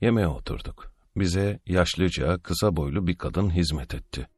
Yemeğe 0.00 0.28
oturduk. 0.28 0.92
Bize 1.16 1.60
yaşlıca, 1.66 2.38
kısa 2.38 2.76
boylu 2.76 3.06
bir 3.06 3.18
kadın 3.18 3.50
hizmet 3.50 3.94
etti. 3.94 4.28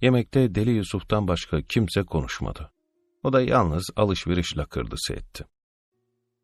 Yemekte 0.00 0.54
Deli 0.54 0.70
Yusuf'tan 0.70 1.28
başka 1.28 1.62
kimse 1.62 2.02
konuşmadı. 2.02 2.72
O 3.22 3.32
da 3.32 3.40
yalnız 3.40 3.90
alışveriş 3.96 4.58
lakırdısı 4.58 5.12
etti. 5.12 5.44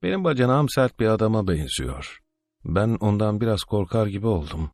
Benim 0.02 0.24
bacanağım 0.24 0.68
sert 0.68 1.00
bir 1.00 1.06
adama 1.06 1.48
benziyor. 1.48 2.18
Ben 2.64 2.96
ondan 3.00 3.40
biraz 3.40 3.62
korkar 3.62 4.06
gibi 4.06 4.26
oldum. 4.26 4.70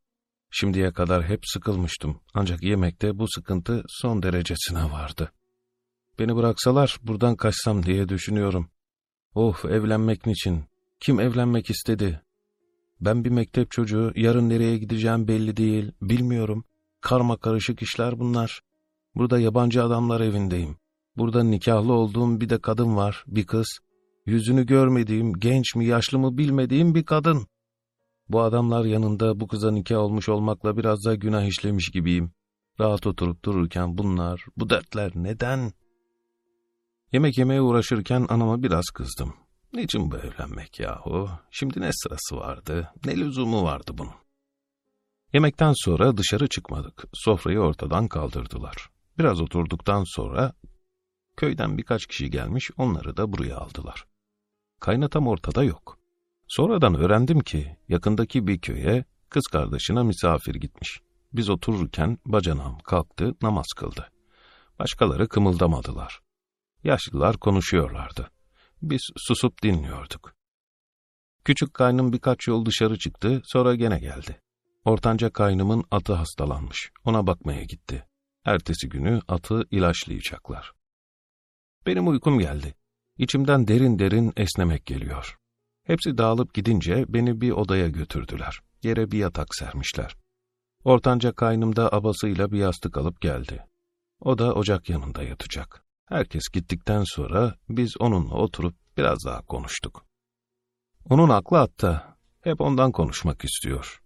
Şimdiye 0.51 0.93
kadar 0.93 1.25
hep 1.25 1.41
sıkılmıştım 1.45 2.21
ancak 2.35 2.63
yemekte 2.63 3.19
bu 3.19 3.27
sıkıntı 3.29 3.83
son 3.89 4.23
derecesine 4.23 4.85
vardı. 4.85 5.33
Beni 6.19 6.37
bıraksalar 6.37 6.99
buradan 7.03 7.37
kaçsam 7.37 7.87
diye 7.87 8.09
düşünüyorum. 8.09 8.71
Of 9.39 9.65
evlenmek 9.65 10.27
niçin? 10.27 10.65
Kim 11.01 11.21
evlenmek 11.21 11.71
istedi? 11.71 12.21
Ben 13.01 13.25
bir 13.25 13.31
mektep 13.31 13.71
çocuğu, 13.71 14.13
yarın 14.17 14.49
nereye 14.49 14.79
gideceğim 14.79 15.29
belli 15.29 15.57
değil, 15.57 15.93
bilmiyorum. 16.03 16.65
Karma 17.01 17.37
karışık 17.37 17.83
işler 17.83 18.19
bunlar. 18.19 18.61
Burada 19.15 19.41
yabancı 19.41 19.85
adamlar 19.85 20.21
evindeyim. 20.21 20.77
Burada 21.17 21.43
nikahlı 21.43 21.93
olduğum 21.93 22.41
bir 22.41 22.49
de 22.49 22.59
kadın 22.59 22.97
var, 22.97 23.25
bir 23.27 23.47
kız. 23.47 23.79
Yüzünü 24.27 24.67
görmediğim, 24.67 25.33
genç 25.33 25.75
mi 25.75 25.87
yaşlı 25.87 26.19
mı 26.19 26.39
bilmediğim 26.39 26.95
bir 26.95 27.05
kadın. 27.05 27.47
Bu 28.29 28.41
adamlar 28.41 28.85
yanında 28.85 29.41
bu 29.41 29.47
kıza 29.47 29.71
nikah 29.71 29.99
olmuş 29.99 30.29
olmakla 30.29 30.77
biraz 30.77 31.05
da 31.05 31.15
günah 31.15 31.45
işlemiş 31.45 31.91
gibiyim. 31.91 32.33
Rahat 32.81 33.07
oturup 33.07 33.45
dururken 33.45 33.99
bunlar, 33.99 34.45
bu 34.57 34.71
dertler 34.71 35.13
neden? 35.15 35.73
Yemek 37.13 37.39
yemeye 37.39 37.61
uğraşırken 37.61 38.27
anama 38.29 38.63
biraz 38.63 38.85
kızdım. 38.85 39.35
Niçin 39.73 40.11
bu 40.11 40.17
evlenmek 40.17 40.81
yahu? 40.81 41.31
Şimdi 41.51 41.81
ne 41.81 41.91
sırası 41.93 42.37
vardı, 42.37 42.93
ne 43.05 43.17
lüzumu 43.17 43.63
vardı 43.63 43.93
bunun? 43.95 44.15
Yemekten 45.33 45.73
sonra 45.77 46.17
dışarı 46.17 46.49
çıkmadık. 46.49 47.05
Sofrayı 47.15 47.61
ortadan 47.61 48.09
kaldırdılar. 48.09 48.91
Biraz 49.19 49.41
oturduktan 49.41 50.05
sonra 50.07 50.53
köyden 51.37 51.79
birkaç 51.79 52.07
kişi 52.07 52.31
gelmiş, 52.31 52.71
onları 52.77 53.17
da 53.17 53.33
buraya 53.33 53.57
aldılar. 53.57 54.05
Kaynatam 54.81 55.27
ortada 55.27 55.65
yok. 55.65 55.99
Sonradan 56.49 56.95
öğrendim 56.95 57.41
ki 57.41 57.77
yakındaki 57.89 58.47
bir 58.47 58.61
köye 58.61 59.05
kız 59.29 59.47
kardeşine 59.47 60.03
misafir 60.03 60.55
gitmiş. 60.55 61.01
Biz 61.33 61.51
otururken 61.51 62.19
bacanağım 62.27 62.79
kalktı, 62.79 63.35
namaz 63.43 63.67
kıldı. 63.77 64.11
Başkaları 64.79 65.29
kımıldamadılar. 65.29 66.28
Yaşlılar 66.89 67.37
konuşuyorlardı. 67.37 68.31
Biz 68.83 69.01
susup 69.17 69.63
dinliyorduk. 69.63 70.35
Küçük 71.45 71.75
kaynım 71.75 72.13
birkaç 72.13 72.49
yol 72.49 72.67
dışarı 72.67 72.99
çıktı, 72.99 73.43
sonra 73.45 73.75
gene 73.75 73.99
geldi. 73.99 74.41
Ortanca 74.85 75.31
kaynımın 75.31 75.85
atı 75.91 76.13
hastalanmış, 76.13 76.91
ona 77.05 77.27
bakmaya 77.27 77.63
gitti. 77.63 78.07
Ertesi 78.45 78.89
günü 78.89 79.21
atı 79.29 79.65
ilaçlayacaklar. 79.71 80.73
Benim 81.87 82.09
uykum 82.09 82.39
geldi. 82.39 82.75
İçimden 83.19 83.69
derin 83.69 83.99
derin 83.99 84.33
esnemek 84.37 84.87
geliyor. 84.87 85.37
Hepsi 85.85 86.19
dağılıp 86.19 86.55
gidince 86.55 87.05
beni 87.09 87.41
bir 87.41 87.51
odaya 87.51 87.89
götürdüler. 87.89 88.61
Yere 88.83 89.11
bir 89.11 89.19
yatak 89.19 89.55
sermişler. 89.55 90.17
Ortanca 90.85 91.33
kaynım 91.33 91.77
da 91.77 91.93
abasıyla 91.93 92.53
bir 92.53 92.59
yastık 92.59 92.97
alıp 92.97 93.21
geldi. 93.21 93.65
O 94.21 94.39
da 94.39 94.55
ocak 94.55 94.89
yanında 94.89 95.23
yatacak. 95.23 95.88
Herkes 96.09 96.43
gittikten 96.53 97.03
sonra 97.07 97.55
biz 97.69 97.95
onunla 98.01 98.35
oturup 98.35 98.75
biraz 98.97 99.19
daha 99.27 99.43
konuştuk. 99.43 100.05
Onun 101.11 101.29
aklı 101.29 101.59
atta. 101.61 102.19
Hep 102.41 102.61
ondan 102.61 102.93
konuşmak 102.93 103.45
istiyor. 103.45 104.01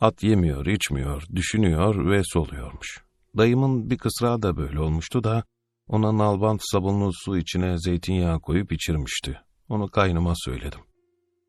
At 0.00 0.22
yemiyor, 0.22 0.66
içmiyor, 0.66 1.22
düşünüyor 1.34 2.10
ve 2.10 2.22
soluyormuş. 2.24 3.04
Dayımın 3.36 3.90
bir 3.90 3.98
kısrağı 3.98 4.42
da 4.42 4.56
böyle 4.56 4.80
olmuştu 4.80 5.24
da 5.24 5.44
ona 5.88 6.18
nalbant 6.18 6.60
sabunlu 6.64 7.10
su 7.14 7.36
içine 7.38 7.78
zeytinyağı 7.78 8.40
koyup 8.40 8.72
içirmişti. 8.72 9.40
Onu 9.68 9.90
kaynıma 9.90 10.32
söyledim. 10.36 10.80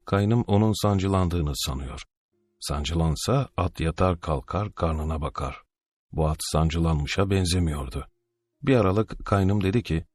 Kaynım 0.06 0.44
onun 0.48 0.82
sancılandığını 0.82 1.52
sanıyor. 1.56 2.02
Sancılansa 2.60 3.50
at 3.58 3.80
yatar 3.80 4.20
kalkar 4.20 4.74
karnına 4.74 5.22
bakar. 5.22 5.62
Bu 6.12 6.28
at 6.28 6.38
sancılanmışa 6.40 7.30
benzemiyordu. 7.30 8.08
Bir 8.66 8.76
aralık 8.76 9.26
kaynım 9.26 9.64
dedi 9.64 9.84
ki, 9.84 10.06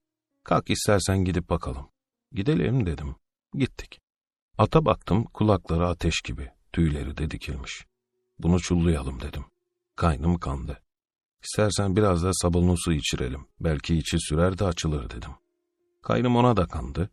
kalk 0.45 0.71
istersen 0.71 1.25
gidip 1.25 1.50
bakalım. 1.50 1.88
Gidelim 2.33 2.87
dedim. 2.87 3.16
Gittik. 3.54 4.00
Ata 4.59 4.85
baktım 4.85 5.25
kulakları 5.25 5.87
ateş 5.88 6.21
gibi, 6.21 6.50
tüyleri 6.73 7.16
de 7.16 7.30
dikilmiş. 7.30 7.87
Bunu 8.38 8.61
çullayalım 8.61 9.21
dedim. 9.21 9.45
Kaynım 9.97 10.38
kandı. 10.38 10.83
İstersen 11.42 11.97
biraz 11.97 12.23
da 12.25 12.30
sabunlu 12.33 12.75
su 12.78 12.92
içirelim. 12.92 13.47
Belki 13.61 13.97
içi 13.97 14.16
sürer 14.21 14.59
de 14.59 14.64
açılır 14.64 15.11
dedim. 15.11 15.33
Kaynım 16.02 16.37
ona 16.37 16.57
da 16.57 16.66
kandı. 16.66 17.11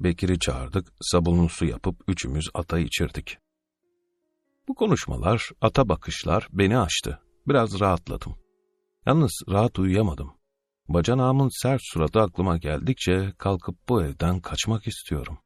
Bekir'i 0.00 0.38
çağırdık, 0.38 0.92
sabunlu 1.00 1.48
su 1.48 1.64
yapıp 1.64 2.02
üçümüz 2.08 2.50
ata 2.54 2.78
içirdik. 2.78 3.38
Bu 4.68 4.74
konuşmalar, 4.74 5.50
ata 5.60 5.88
bakışlar 5.88 6.48
beni 6.52 6.78
açtı. 6.78 7.20
Biraz 7.48 7.80
rahatladım. 7.80 8.36
Yalnız 9.06 9.42
rahat 9.48 9.78
uyuyamadım. 9.78 10.39
Bacanağımın 10.90 11.62
sert 11.62 11.80
suratı 11.84 12.20
aklıma 12.20 12.56
geldikçe 12.56 13.32
kalkıp 13.38 13.88
bu 13.88 14.02
evden 14.02 14.40
kaçmak 14.40 14.86
istiyorum. 14.86 15.38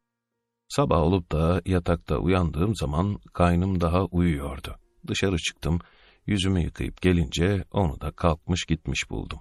Sabah 0.69 0.99
olup 0.99 1.33
da 1.33 1.63
yatakta 1.67 2.19
uyandığım 2.19 2.77
zaman 2.77 3.19
kaynım 3.33 3.81
daha 3.81 4.05
uyuyordu. 4.05 4.77
Dışarı 5.07 5.37
çıktım, 5.39 5.79
yüzümü 6.27 6.61
yıkayıp 6.61 7.03
gelince 7.03 7.65
onu 7.71 8.01
da 8.01 8.11
kalkmış 8.11 8.65
gitmiş 8.65 9.11
buldum. 9.11 9.39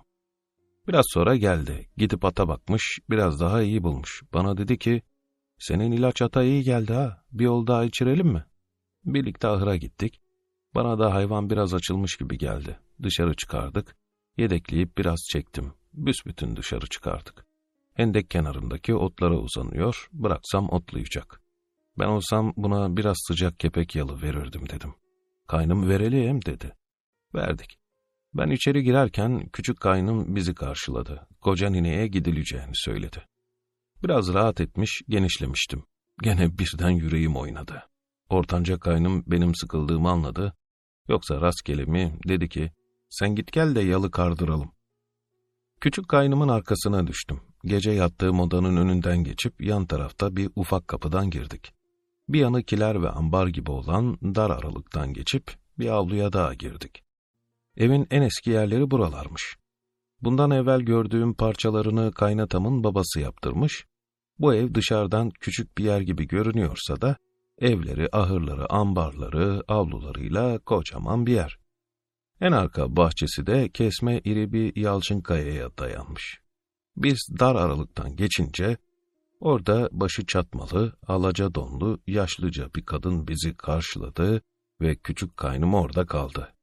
Biraz 0.87 1.05
sonra 1.09 1.35
geldi, 1.35 1.89
gidip 1.97 2.25
ata 2.25 2.47
bakmış, 2.47 2.99
biraz 3.09 3.39
daha 3.39 3.61
iyi 3.61 3.83
bulmuş. 3.83 4.23
Bana 4.33 4.57
dedi 4.57 4.77
ki, 4.77 5.01
senin 5.59 5.91
ilaç 5.91 6.21
ata 6.21 6.43
iyi 6.43 6.63
geldi 6.63 6.93
ha, 6.93 7.23
bir 7.31 7.43
yol 7.43 7.67
daha 7.67 7.85
içirelim 7.85 8.27
mi? 8.27 8.45
Birlikte 9.05 9.47
ahıra 9.47 9.75
gittik. 9.75 10.21
Bana 10.75 10.99
da 10.99 11.13
hayvan 11.13 11.49
biraz 11.49 11.73
açılmış 11.73 12.17
gibi 12.17 12.37
geldi. 12.37 12.79
Dışarı 13.03 13.35
çıkardık, 13.35 13.95
yedekleyip 14.37 14.97
biraz 14.97 15.19
çektim 15.31 15.73
büsbütün 15.93 16.55
dışarı 16.55 16.87
çıkardık. 16.87 17.45
Hendek 17.93 18.29
kenarındaki 18.29 18.95
otlara 18.95 19.37
uzanıyor, 19.37 20.09
bıraksam 20.13 20.69
otlayacak. 20.69 21.41
Ben 21.99 22.07
olsam 22.07 22.53
buna 22.57 22.97
biraz 22.97 23.17
sıcak 23.27 23.59
kepek 23.59 23.95
yalı 23.95 24.21
verirdim 24.21 24.69
dedim. 24.69 24.93
Kaynım 25.47 25.89
vereliyim 25.89 26.41
dedi. 26.45 26.75
Verdik. 27.35 27.79
Ben 28.33 28.49
içeri 28.49 28.83
girerken 28.83 29.49
küçük 29.53 29.79
kaynım 29.79 30.35
bizi 30.35 30.53
karşıladı. 30.55 31.27
Koca 31.41 31.69
nineye 31.69 32.07
gidileceğini 32.07 32.75
söyledi. 32.75 33.27
Biraz 34.03 34.33
rahat 34.33 34.61
etmiş, 34.61 35.01
genişlemiştim. 35.07 35.83
Gene 36.21 36.57
birden 36.57 36.89
yüreğim 36.89 37.35
oynadı. 37.35 37.83
Ortanca 38.29 38.79
kaynım 38.79 39.23
benim 39.27 39.55
sıkıldığımı 39.55 40.09
anladı. 40.09 40.53
Yoksa 41.09 41.41
rastgele 41.41 41.85
mi 41.85 42.19
dedi 42.27 42.49
ki, 42.49 42.71
sen 43.09 43.35
git 43.35 43.51
gel 43.51 43.75
de 43.75 43.81
yalı 43.81 44.11
kardıralım. 44.11 44.71
Küçük 45.83 46.07
kaynımın 46.07 46.47
arkasına 46.47 47.07
düştüm. 47.07 47.41
Gece 47.65 47.91
yattığım 47.91 48.39
odanın 48.39 48.77
önünden 48.77 49.23
geçip 49.23 49.61
yan 49.61 49.85
tarafta 49.85 50.35
bir 50.35 50.49
ufak 50.55 50.87
kapıdan 50.87 51.29
girdik. 51.29 51.73
Bir 52.29 52.39
yanı 52.39 52.63
kiler 52.63 53.01
ve 53.03 53.09
ambar 53.09 53.47
gibi 53.47 53.71
olan 53.71 54.17
dar 54.21 54.49
aralıktan 54.49 55.13
geçip 55.13 55.51
bir 55.79 55.87
avluya 55.87 56.33
daha 56.33 56.53
girdik. 56.53 57.03
Evin 57.77 58.07
en 58.11 58.21
eski 58.21 58.49
yerleri 58.49 58.91
buralarmış. 58.91 59.55
Bundan 60.21 60.51
evvel 60.51 60.81
gördüğüm 60.81 61.33
parçalarını 61.33 62.11
kaynatamın 62.11 62.83
babası 62.83 63.19
yaptırmış. 63.19 63.85
Bu 64.39 64.53
ev 64.53 64.73
dışarıdan 64.73 65.29
küçük 65.29 65.77
bir 65.77 65.83
yer 65.83 66.01
gibi 66.01 66.27
görünüyorsa 66.27 67.01
da 67.01 67.15
evleri, 67.57 68.09
ahırları, 68.11 68.73
ambarları, 68.73 69.63
avlularıyla 69.67 70.59
kocaman 70.59 71.25
bir 71.25 71.33
yer. 71.33 71.62
En 72.43 72.51
arka 72.51 72.95
bahçesi 72.95 73.45
de 73.45 73.69
kesme 73.69 74.19
iri 74.19 74.53
bir 74.53 74.75
yalçın 74.75 75.21
kayaya 75.21 75.77
dayanmış. 75.77 76.39
Biz 76.97 77.17
dar 77.39 77.55
aralıktan 77.55 78.15
geçince 78.15 78.77
orada 79.39 79.89
başı 79.91 80.25
çatmalı, 80.25 80.97
alaca 81.07 81.55
donlu, 81.55 82.01
yaşlıca 82.07 82.69
bir 82.75 82.85
kadın 82.85 83.27
bizi 83.27 83.53
karşıladı 83.57 84.41
ve 84.81 84.95
küçük 84.95 85.37
kaynım 85.37 85.73
orada 85.73 86.05
kaldı. 86.05 86.53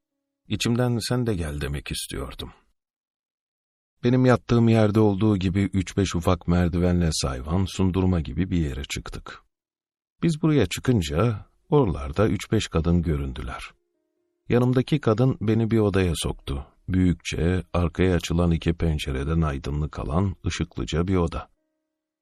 İçimden 0.49 0.99
sen 1.08 1.26
de 1.26 1.34
gel 1.34 1.60
demek 1.60 1.90
istiyordum. 1.90 2.52
Benim 4.04 4.26
yattığım 4.26 4.68
yerde 4.68 5.00
olduğu 5.00 5.37
gibi 5.37 5.62
üç 5.62 5.96
beş 5.96 6.14
ufak 6.14 6.49
merdivenle 6.49 7.10
sayvan, 7.12 7.64
sundurma 7.64 8.20
gibi 8.20 8.50
bir 8.50 8.58
yere 8.58 8.84
çıktık. 8.84 9.42
Biz 10.22 10.42
buraya 10.42 10.66
çıkınca 10.66 11.46
oralarda 11.68 12.28
üç 12.28 12.52
beş 12.52 12.68
kadın 12.68 13.02
göründüler. 13.02 13.79
Yanımdaki 14.50 15.00
kadın 15.00 15.38
beni 15.40 15.71
bir 15.71 15.78
odaya 15.78 16.12
soktu. 16.16 16.66
Büyükçe, 16.88 17.62
arkaya 17.73 18.16
açılan 18.16 18.50
iki 18.50 18.73
pencereden 18.73 19.40
aydınlık 19.40 19.99
alan 19.99 20.37
ışıklıca 20.47 21.09
bir 21.09 21.16
oda. 21.16 21.49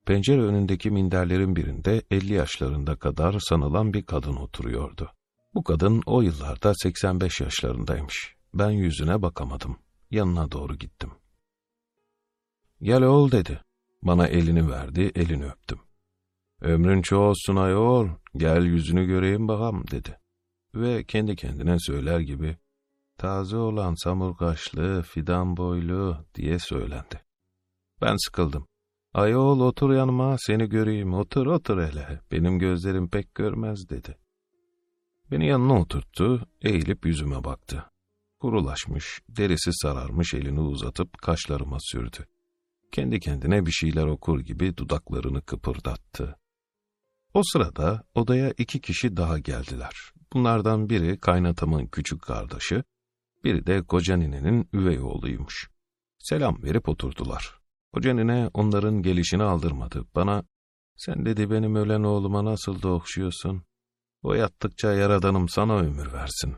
Pencere 0.07 0.43
önündeki 0.43 0.91
minderlerin 0.91 1.57
birinde 1.57 2.03
elli 2.11 2.33
yaşlarında 2.33 2.97
kadar 2.97 3.37
sanılan 3.49 3.95
bir 3.95 4.03
kadın 4.03 4.37
oturuyordu. 4.37 5.11
Bu 5.55 5.65
kadın 5.65 6.03
o 6.07 6.23
yıllarda 6.23 6.73
85 6.75 7.41
yaşlarındaymış. 7.41 8.35
Ben 8.55 8.71
yüzüne 8.71 9.23
bakamadım. 9.23 9.77
Yanına 10.11 10.53
doğru 10.53 10.77
gittim. 10.77 11.11
Gel 12.83 13.03
oğul 13.03 13.31
dedi. 13.31 13.61
Bana 14.03 14.27
elini 14.27 14.71
verdi, 14.71 15.13
elini 15.15 15.47
öptüm. 15.47 15.79
Ömrün 16.61 17.03
çoğu 17.03 17.25
olsun 17.25 17.57
ayol, 17.57 18.09
gel 18.37 18.63
yüzünü 18.63 19.07
göreyim 19.07 19.49
bakam 19.49 19.85
dedi. 19.91 20.19
Ve 20.75 21.05
kendi 21.05 21.37
kendine 21.37 21.77
söyler 21.79 22.21
gibi, 22.21 22.57
taze 23.19 23.57
olan 23.57 23.95
samurgaşlı, 24.05 25.03
fidan 25.03 25.57
boylu 25.57 26.27
diye 26.35 26.59
söylendi. 26.59 27.21
Ben 28.01 28.17
sıkıldım. 28.27 28.67
Ayol 29.15 29.61
otur 29.61 29.93
yanıma, 29.93 30.37
seni 30.39 30.69
göreyim, 30.69 31.15
otur 31.15 31.47
otur 31.47 31.83
hele, 31.83 32.21
benim 32.33 32.59
gözlerim 32.59 33.09
pek 33.09 33.35
görmez 33.35 33.89
dedi. 33.89 34.19
Beni 35.31 35.47
yanına 35.47 35.81
oturttu, 35.81 36.47
eğilip 36.63 37.07
yüzüme 37.07 37.45
baktı. 37.45 37.85
Kurulaşmış, 38.41 39.21
derisi 39.29 39.71
sararmış 39.73 40.35
elini 40.35 40.61
uzatıp 40.61 41.19
kaşlarıma 41.19 41.77
sürdü. 41.81 42.27
Kendi 42.93 43.21
kendine 43.21 43.67
bir 43.67 43.71
şeyler 43.71 44.07
okur 44.07 44.41
gibi 44.41 44.77
dudaklarını 44.77 45.43
kıpırdattı. 45.43 46.39
O 47.35 47.43
sırada 47.53 48.05
odaya 48.15 48.53
iki 48.59 48.81
kişi 48.81 49.17
daha 49.17 49.39
geldiler. 49.39 50.13
Bunlardan 50.33 50.91
biri 50.91 51.21
kaynatamın 51.21 51.87
küçük 51.87 52.23
kardeşi, 52.23 52.85
biri 53.45 53.67
de 53.67 53.83
koca 53.83 54.17
ninenin 54.17 54.69
üvey 54.73 55.01
oğluymuş. 55.01 55.71
Selam 56.19 56.63
verip 56.63 56.89
oturdular. 56.89 57.59
Koca 57.93 58.15
nine 58.15 58.51
onların 58.55 59.03
gelişini 59.03 59.43
aldırmadı. 59.43 60.05
Bana, 60.15 60.45
sen 60.97 61.27
dedi 61.27 61.51
benim 61.51 61.75
ölen 61.75 62.03
oğluma 62.03 62.45
nasıl 62.45 62.83
da 62.83 62.89
okşuyorsun. 62.89 63.63
O 64.23 64.35
yattıkça 64.35 64.93
yaradanım 64.93 65.49
sana 65.49 65.79
ömür 65.79 66.13
versin. 66.13 66.57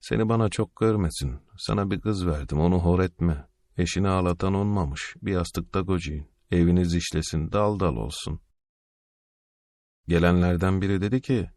Seni 0.00 0.28
bana 0.28 0.48
çok 0.48 0.76
görmesin. 0.76 1.40
Sana 1.58 1.90
bir 1.90 2.00
kız 2.00 2.26
verdim 2.26 2.60
onu 2.60 2.78
hor 2.78 3.00
etme. 3.00 3.48
Eşini 3.76 4.08
ağlatan 4.08 4.54
olmamış. 4.54 5.16
Bir 5.22 5.32
yastıkta 5.32 5.84
kocayın. 5.84 6.26
Eviniz 6.50 6.94
işlesin 6.94 7.52
dal 7.52 7.80
dal 7.80 7.96
olsun. 7.96 8.40
Gelenlerden 10.08 10.82
biri 10.82 11.00
dedi 11.00 11.20
ki, 11.20 11.50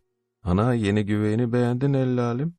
Ana 0.46 0.74
yeni 0.74 1.06
güveyini 1.06 1.54
beğendin 1.54 1.94
ellalim. 1.94 2.56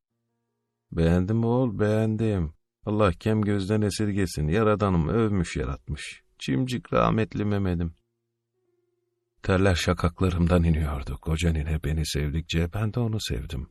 Beğendim 0.93 1.45
oğul 1.45 1.79
beğendim. 1.79 2.53
Allah 2.87 3.13
kem 3.13 3.43
gözden 3.43 3.81
esirgesin. 3.81 4.49
Yaradanım 4.49 5.09
övmüş 5.09 5.57
yaratmış. 5.57 6.23
Çimcik 6.39 6.93
rahmetli 6.93 7.45
Mehmet'im. 7.45 7.95
Terler 9.43 9.75
şakaklarımdan 9.75 10.65
iniyordu. 10.65 11.19
Koca 11.21 11.53
nine 11.53 11.85
beni 11.85 12.07
sevdikçe 12.07 12.73
ben 12.75 12.95
de 12.95 13.01
onu 13.01 13.21
sevdim. 13.21 13.71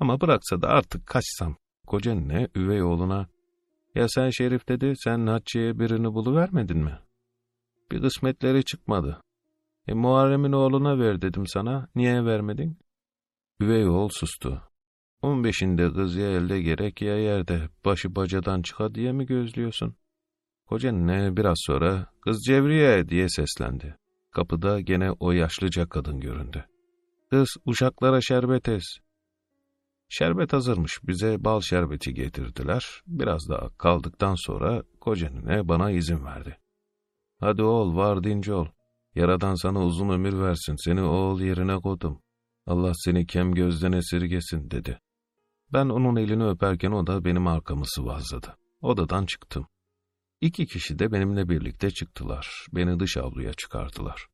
Ama 0.00 0.20
bıraksa 0.20 0.62
da 0.62 0.68
artık 0.68 1.06
kaçsam. 1.06 1.56
Koca 1.86 2.14
nine 2.14 2.48
üvey 2.54 2.82
oğluna, 2.82 3.26
ya 3.94 4.08
sen 4.08 4.30
Şerif 4.30 4.68
dedi, 4.68 4.92
sen 4.96 5.26
Hatice'ye 5.26 5.78
birini 5.78 6.14
buluvermedin 6.14 6.78
mi? 6.78 6.98
Bir 7.92 8.00
kısmetleri 8.00 8.64
çıkmadı. 8.64 9.22
E 9.88 9.94
Muharrem'in 9.94 10.52
oğluna 10.52 10.98
ver 10.98 11.22
dedim 11.22 11.46
sana, 11.46 11.88
niye 11.94 12.24
vermedin? 12.24 12.78
Üvey 13.60 13.88
oğul 13.88 14.08
sustu. 14.12 14.62
On 15.22 15.44
beşinde 15.44 15.92
kız 15.92 16.16
ya 16.16 16.30
elde 16.30 16.62
gerek 16.62 17.02
ya 17.02 17.18
yerde, 17.18 17.68
başı 17.84 18.16
bacadan 18.16 18.62
çıka 18.62 18.94
diye 18.94 19.12
mi 19.12 19.26
gözlüyorsun? 19.26 19.96
Koca 20.66 20.92
ne 20.92 21.36
biraz 21.36 21.56
sonra, 21.66 22.06
kız 22.20 22.42
Cevriye 22.46 23.08
diye 23.08 23.28
seslendi. 23.28 23.96
Kapıda 24.30 24.80
gene 24.80 25.10
o 25.10 25.32
yaşlıca 25.32 25.88
kadın 25.88 26.20
göründü. 26.20 26.64
Kız 27.30 27.56
uşaklara 27.64 28.20
şerbet 28.20 28.68
ez. 28.68 28.84
Şerbet 30.08 30.52
hazırmış, 30.52 31.00
bize 31.02 31.44
bal 31.44 31.60
şerbeti 31.60 32.14
getirdiler. 32.14 33.02
Biraz 33.06 33.48
daha 33.48 33.68
kaldıktan 33.78 34.34
sonra 34.34 34.82
kocanine 35.00 35.68
bana 35.68 35.90
izin 35.90 36.24
verdi. 36.24 36.58
Hadi 37.40 37.62
oğul, 37.62 37.96
var 37.96 38.24
dinci 38.24 38.52
ol. 38.52 38.66
Yaradan 39.14 39.54
sana 39.54 39.84
uzun 39.84 40.08
ömür 40.08 40.40
versin, 40.40 40.76
seni 40.84 41.02
oğul 41.02 41.40
yerine 41.40 41.76
koydum. 41.76 42.22
Allah 42.70 42.92
seni 42.94 43.26
kem 43.26 43.54
gözden 43.54 43.92
esirgesin, 43.92 44.70
dedi. 44.70 45.00
Ben 45.72 45.88
onun 45.88 46.16
elini 46.16 46.44
öperken 46.44 46.90
o 46.90 47.06
da 47.06 47.24
benim 47.24 47.46
arkamı 47.46 47.84
sıvazladı. 47.86 48.56
Odadan 48.80 49.26
çıktım. 49.26 49.66
İki 50.40 50.66
kişi 50.66 50.98
de 50.98 51.12
benimle 51.12 51.48
birlikte 51.48 51.90
çıktılar. 51.90 52.66
Beni 52.72 53.00
dış 53.00 53.16
avluya 53.16 53.52
çıkardılar. 53.54 54.26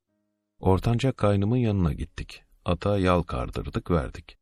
Ortanca 0.61 1.13
kaynımın 1.13 1.57
yanına 1.57 1.93
gittik. 1.93 2.43
Ata 2.65 2.99
yal 2.99 3.23
kardırdık 3.23 3.91
verdik. 3.91 4.39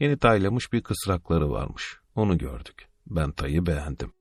Yeni 0.00 0.18
taylamış 0.18 0.72
bir 0.72 0.82
kısrakları 0.82 1.50
varmış. 1.50 1.96
Onu 2.14 2.38
gördük. 2.38 2.88
Ben 3.06 3.32
tayı 3.32 3.66
beğendim. 3.66 4.12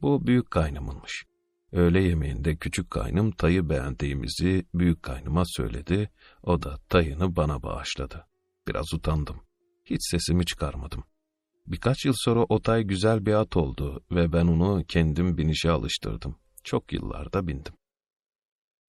Bu 0.00 0.26
büyük 0.26 0.50
kaynımınmış. 0.50 1.24
Öğle 1.72 2.02
yemeğinde 2.02 2.56
küçük 2.56 2.90
kaynım 2.90 3.30
tayı 3.30 3.68
beğendiğimizi 3.68 4.66
büyük 4.74 5.02
kaynıma 5.02 5.42
söyledi. 5.46 6.10
O 6.42 6.62
da 6.62 6.78
tayını 6.88 7.36
bana 7.36 7.62
bağışladı. 7.62 8.26
Biraz 8.68 8.94
utandım. 8.94 9.40
Hiç 9.84 10.00
sesimi 10.10 10.46
çıkarmadım. 10.46 11.04
Birkaç 11.66 12.04
yıl 12.04 12.14
sonra 12.16 12.44
o 12.48 12.62
tay 12.62 12.82
güzel 12.82 13.26
bir 13.26 13.32
at 13.32 13.56
oldu 13.56 14.04
ve 14.10 14.32
ben 14.32 14.46
onu 14.46 14.84
kendim 14.88 15.38
binişe 15.38 15.70
alıştırdım. 15.70 16.36
Çok 16.64 16.92
yıllarda 16.92 17.46
bindim. 17.46 17.74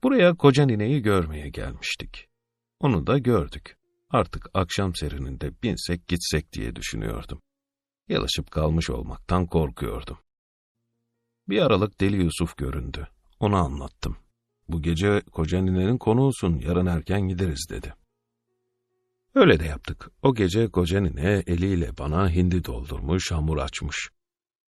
Buraya 0.04 0.34
koca 0.36 0.66
nineyi 0.66 1.02
görmeye 1.02 1.50
gelmiştik. 1.50 2.28
Onu 2.80 3.08
da 3.08 3.18
gördük. 3.18 3.78
Artık 4.10 4.50
akşam 4.54 4.96
serininde 4.96 5.62
binsek 5.64 6.08
gitsek 6.08 6.54
diye 6.54 6.76
düşünüyordum. 6.76 7.42
Yalışıp 8.10 8.52
kalmış 8.52 8.90
olmaktan 8.90 9.46
korkuyordum. 9.48 10.18
Bir 11.50 11.62
aralık 11.62 12.00
Deli 12.00 12.24
Yusuf 12.24 12.58
göründü. 12.58 13.08
Onu 13.40 13.56
anlattım. 13.56 14.18
Bu 14.68 14.82
gece 14.82 15.22
koca 15.32 15.62
ninenin 15.62 15.98
konuğusun, 15.98 16.60
yarın 16.60 16.86
erken 16.86 17.22
gideriz 17.22 17.68
dedi. 17.70 17.94
Öyle 19.38 19.60
de 19.60 19.66
yaptık. 19.66 20.12
O 20.22 20.36
gece 20.36 20.68
koca 20.68 21.00
nine 21.00 21.44
eliyle 21.48 21.98
bana 21.98 22.30
hindi 22.30 22.66
doldurmuş, 22.66 23.32
hamur 23.32 23.58
açmış. 23.58 24.10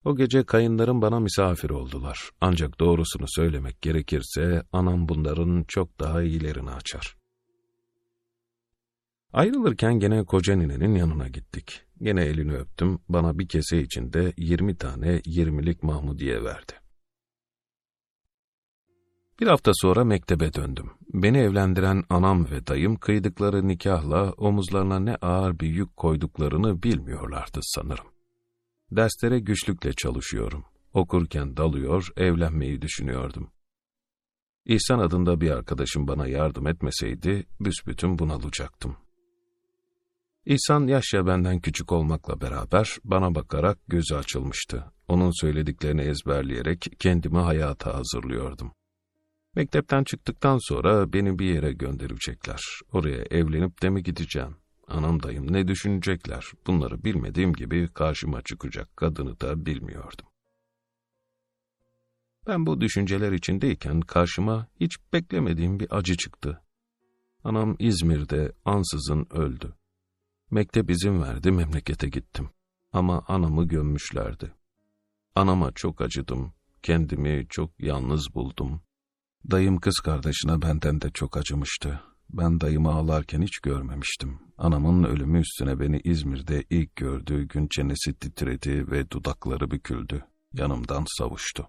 O 0.04 0.16
gece 0.16 0.44
kayınlarım 0.44 1.02
bana 1.02 1.20
misafir 1.20 1.70
oldular. 1.70 2.30
Ancak 2.40 2.80
doğrusunu 2.80 3.24
söylemek 3.28 3.82
gerekirse 3.82 4.62
anam 4.72 5.08
bunların 5.08 5.64
çok 5.68 6.00
daha 6.00 6.22
iyilerini 6.22 6.70
açar. 6.70 7.16
Ayrılırken 9.32 9.98
gene 9.98 10.24
koca 10.24 10.52
yanına 10.52 11.28
gittik. 11.28 11.82
Gene 12.02 12.24
elini 12.24 12.56
öptüm, 12.56 12.98
bana 13.08 13.38
bir 13.38 13.48
kese 13.48 13.80
içinde 13.80 14.32
yirmi 14.36 14.76
tane 14.76 15.22
yirmilik 15.24 15.82
Mahmudiye 15.82 16.44
verdi. 16.44 16.72
Bir 19.40 19.46
hafta 19.46 19.72
sonra 19.74 20.04
mektebe 20.04 20.54
döndüm. 20.54 20.97
Beni 21.14 21.38
evlendiren 21.38 22.04
anam 22.10 22.50
ve 22.50 22.66
dayım 22.66 22.96
kıydıkları 22.96 23.68
nikahla 23.68 24.32
omuzlarına 24.32 24.98
ne 24.98 25.16
ağır 25.16 25.60
bir 25.60 25.66
yük 25.66 25.96
koyduklarını 25.96 26.82
bilmiyorlardı 26.82 27.58
sanırım. 27.62 28.06
Derslere 28.90 29.38
güçlükle 29.38 29.92
çalışıyorum. 29.92 30.64
Okurken 30.92 31.56
dalıyor, 31.56 32.08
evlenmeyi 32.16 32.82
düşünüyordum. 32.82 33.50
İhsan 34.66 34.98
adında 34.98 35.40
bir 35.40 35.50
arkadaşım 35.50 36.08
bana 36.08 36.26
yardım 36.26 36.66
etmeseydi 36.66 37.46
büsbütün 37.60 38.18
bunalacaktım. 38.18 38.96
İhsan 40.46 40.86
yaşça 40.86 41.26
benden 41.26 41.60
küçük 41.60 41.92
olmakla 41.92 42.40
beraber 42.40 42.96
bana 43.04 43.34
bakarak 43.34 43.78
gözü 43.88 44.14
açılmıştı. 44.14 44.84
Onun 45.08 45.40
söylediklerini 45.40 46.02
ezberleyerek 46.02 46.86
kendimi 46.98 47.38
hayata 47.38 47.94
hazırlıyordum. 47.94 48.72
Mektepten 49.56 50.04
çıktıktan 50.04 50.58
sonra 50.58 51.12
beni 51.12 51.38
bir 51.38 51.54
yere 51.54 51.72
gönderecekler. 51.72 52.60
Oraya 52.92 53.24
evlenip 53.30 53.82
de 53.82 53.90
mi 53.90 54.02
gideceğim? 54.02 54.56
Anam 54.88 55.22
dayım 55.22 55.52
ne 55.52 55.68
düşünecekler? 55.68 56.44
Bunları 56.66 57.04
bilmediğim 57.04 57.52
gibi 57.52 57.88
karşıma 57.88 58.42
çıkacak 58.42 58.96
kadını 58.96 59.40
da 59.40 59.66
bilmiyordum. 59.66 60.26
Ben 62.46 62.66
bu 62.66 62.80
düşünceler 62.80 63.32
içindeyken 63.32 64.00
karşıma 64.00 64.66
hiç 64.80 64.96
beklemediğim 65.12 65.80
bir 65.80 65.96
acı 65.96 66.16
çıktı. 66.16 66.62
Anam 67.44 67.76
İzmir'de 67.78 68.52
ansızın 68.64 69.26
öldü. 69.30 69.74
Mektep 70.50 70.90
izin 70.90 71.22
verdi 71.22 71.50
memlekete 71.50 72.08
gittim. 72.08 72.50
Ama 72.92 73.24
anamı 73.28 73.68
gömmüşlerdi. 73.68 74.52
Anama 75.34 75.72
çok 75.72 76.00
acıdım. 76.00 76.52
Kendimi 76.82 77.46
çok 77.48 77.80
yalnız 77.80 78.34
buldum. 78.34 78.82
Dayım 79.50 79.80
kız 79.80 79.94
kardeşine 79.94 80.62
benden 80.62 81.00
de 81.00 81.10
çok 81.10 81.36
acımıştı. 81.36 82.00
Ben 82.30 82.60
dayımı 82.60 82.92
ağlarken 82.92 83.42
hiç 83.42 83.58
görmemiştim. 83.58 84.38
Anamın 84.58 85.04
ölümü 85.04 85.40
üstüne 85.40 85.80
beni 85.80 86.00
İzmir'de 86.04 86.64
ilk 86.70 86.96
gördüğü 86.96 87.48
gün 87.48 87.68
çenesi 87.68 88.14
titredi 88.14 88.90
ve 88.90 89.10
dudakları 89.10 89.70
büküldü. 89.70 90.24
Yanımdan 90.52 91.04
savuştu. 91.18 91.68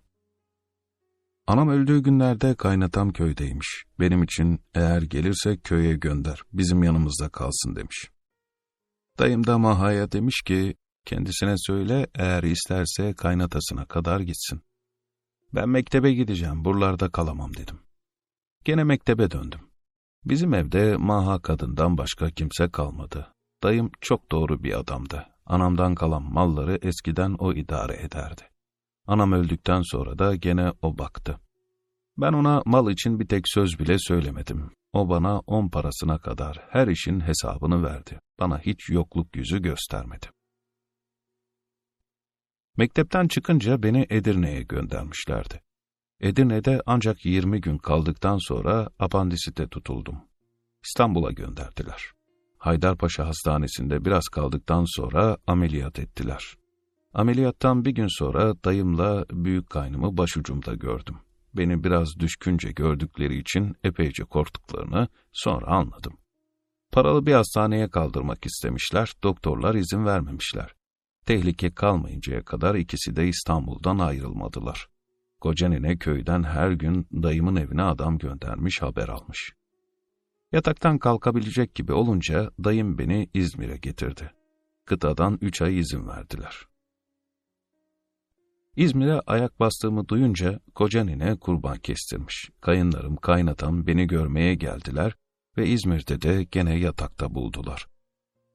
Anam 1.48 1.70
öldüğü 1.70 2.04
günlerde 2.04 2.56
kaynatam 2.56 3.14
köydeymiş. 3.14 3.84
Benim 4.00 4.24
için 4.24 4.60
eğer 4.74 5.02
gelirse 5.02 5.58
köye 5.58 5.96
gönder, 5.96 6.42
bizim 6.54 6.84
yanımızda 6.84 7.30
kalsın 7.30 7.76
demiş. 7.76 8.10
Dayım 9.20 9.48
da 9.48 9.58
Maha'ya 9.58 10.12
demiş 10.12 10.42
ki, 10.46 10.76
kendisine 11.06 11.54
söyle 11.58 12.08
eğer 12.16 12.44
isterse 12.44 13.14
kaynatasına 13.14 13.86
kadar 13.86 14.20
gitsin. 14.20 14.62
Ben 15.54 15.70
mektebe 15.70 16.14
gideceğim, 16.14 16.66
buralarda 16.66 17.10
kalamam 17.10 17.54
dedim. 17.54 17.80
Gene 18.66 18.84
mektebe 18.84 19.32
döndüm. 19.32 19.60
Bizim 20.26 20.54
evde 20.54 20.98
Maha 20.98 21.42
kadından 21.42 21.98
başka 21.98 22.30
kimse 22.30 22.70
kalmadı. 22.70 23.34
Dayım 23.64 23.92
çok 24.02 24.32
doğru 24.32 24.64
bir 24.64 24.80
adamdı. 24.80 25.28
Anamdan 25.46 25.96
kalan 25.96 26.34
malları 26.34 26.80
eskiden 26.82 27.36
o 27.40 27.54
idare 27.54 27.94
ederdi. 27.94 28.42
Anam 29.08 29.32
öldükten 29.32 29.82
sonra 29.82 30.20
da 30.20 30.36
gene 30.36 30.74
o 30.82 30.98
baktı. 30.98 31.40
Ben 32.18 32.34
ona 32.34 32.62
mal 32.66 32.92
için 32.92 33.20
bir 33.20 33.28
tek 33.28 33.50
söz 33.50 33.80
bile 33.80 33.96
söylemedim. 34.00 34.72
O 34.94 35.10
bana 35.10 35.40
on 35.40 35.70
parasına 35.70 36.18
kadar 36.18 36.68
her 36.70 36.88
işin 36.88 37.20
hesabını 37.20 37.84
verdi. 37.84 38.20
Bana 38.40 38.60
hiç 38.60 38.90
yokluk 38.90 39.36
yüzü 39.36 39.62
göstermedi. 39.62 40.26
Mektepten 42.78 43.28
çıkınca 43.28 43.84
beni 43.84 44.08
Edirne'ye 44.10 44.62
göndermişlerdi. 44.62 45.62
Edirne'de 46.22 46.82
ancak 46.86 47.26
20 47.26 47.62
gün 47.62 47.78
kaldıktan 47.78 48.38
sonra 48.38 48.90
apandisite 49.00 49.68
tutuldum. 49.68 50.18
İstanbul'a 50.86 51.32
gönderdiler. 51.32 52.12
Haydarpaşa 52.58 53.28
Hastanesi'nde 53.28 54.06
biraz 54.06 54.28
kaldıktan 54.28 54.86
sonra 54.88 55.38
ameliyat 55.48 56.00
ettiler. 56.00 56.44
Ameliyattan 57.14 57.86
bir 57.86 57.92
gün 57.92 58.20
sonra 58.20 58.64
dayımla 58.64 59.26
büyük 59.32 59.70
kaynımı 59.70 60.18
başucumda 60.18 60.74
gördüm. 60.74 61.18
Beni 61.54 61.84
biraz 61.84 62.20
düşkünce 62.20 62.72
gördükleri 62.72 63.38
için 63.40 63.76
epeyce 63.84 64.24
korktuklarını 64.24 65.08
sonra 65.32 65.68
anladım. 65.68 66.18
Paralı 66.92 67.26
bir 67.26 67.34
hastaneye 67.34 67.90
kaldırmak 67.90 68.46
istemişler, 68.46 69.14
doktorlar 69.24 69.76
izin 69.76 70.06
vermemişler. 70.06 70.76
Tehlike 71.30 71.74
kalmayıncaya 71.74 72.46
kadar 72.46 72.76
ikisi 72.76 73.16
de 73.16 73.28
İstanbul'dan 73.28 74.00
ayrılmadılar. 74.00 74.90
Kocanine 75.42 75.98
köyden 75.98 76.44
her 76.44 76.72
gün 76.72 77.08
dayımın 77.14 77.56
evine 77.56 77.84
adam 77.84 78.18
göndermiş 78.18 78.82
haber 78.82 79.08
almış. 79.10 79.54
Yataktan 80.52 80.98
kalkabilecek 80.98 81.76
gibi 81.76 81.94
olunca 81.94 82.52
dayım 82.64 82.98
beni 82.98 83.30
İzmir'e 83.34 83.78
getirdi. 83.78 84.32
Kıtadan 84.86 85.38
üç 85.42 85.62
ay 85.62 85.80
izin 85.80 86.08
verdiler. 86.08 86.56
İzmir'e 88.76 89.20
ayak 89.20 89.60
bastığımı 89.60 90.08
duyunca 90.08 90.60
kocanine 90.76 91.36
kurban 91.36 91.78
kestirmiş. 91.78 92.50
Kayınlarım, 92.62 93.16
kaynatam 93.16 93.88
beni 93.88 94.08
görmeye 94.08 94.56
geldiler 94.56 95.16
ve 95.58 95.68
İzmir'de 95.68 96.22
de 96.22 96.44
gene 96.44 96.80
yatakta 96.80 97.36
buldular. 97.36 97.88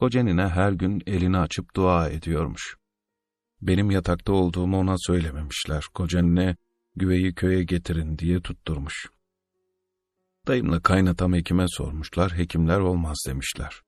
Kocanine 0.05 0.49
her 0.49 0.73
gün 0.73 1.03
elini 1.07 1.39
açıp 1.39 1.77
dua 1.77 2.09
ediyormuş. 2.09 2.77
Benim 3.63 3.91
yatakta 3.91 4.33
olduğumu 4.33 4.79
ona 4.79 4.95
söylememişler. 4.99 5.85
Kocanine 5.95 6.57
güveyi 6.97 7.35
köye 7.35 7.63
getirin 7.65 8.19
diye 8.19 8.41
tutturmuş. 8.41 9.07
Dayımla 10.47 10.81
kaynatam 10.81 11.35
hekime 11.35 11.65
sormuşlar, 11.69 12.39
hekimler 12.39 12.81
olmaz 12.81 13.17
demişler. 13.29 13.81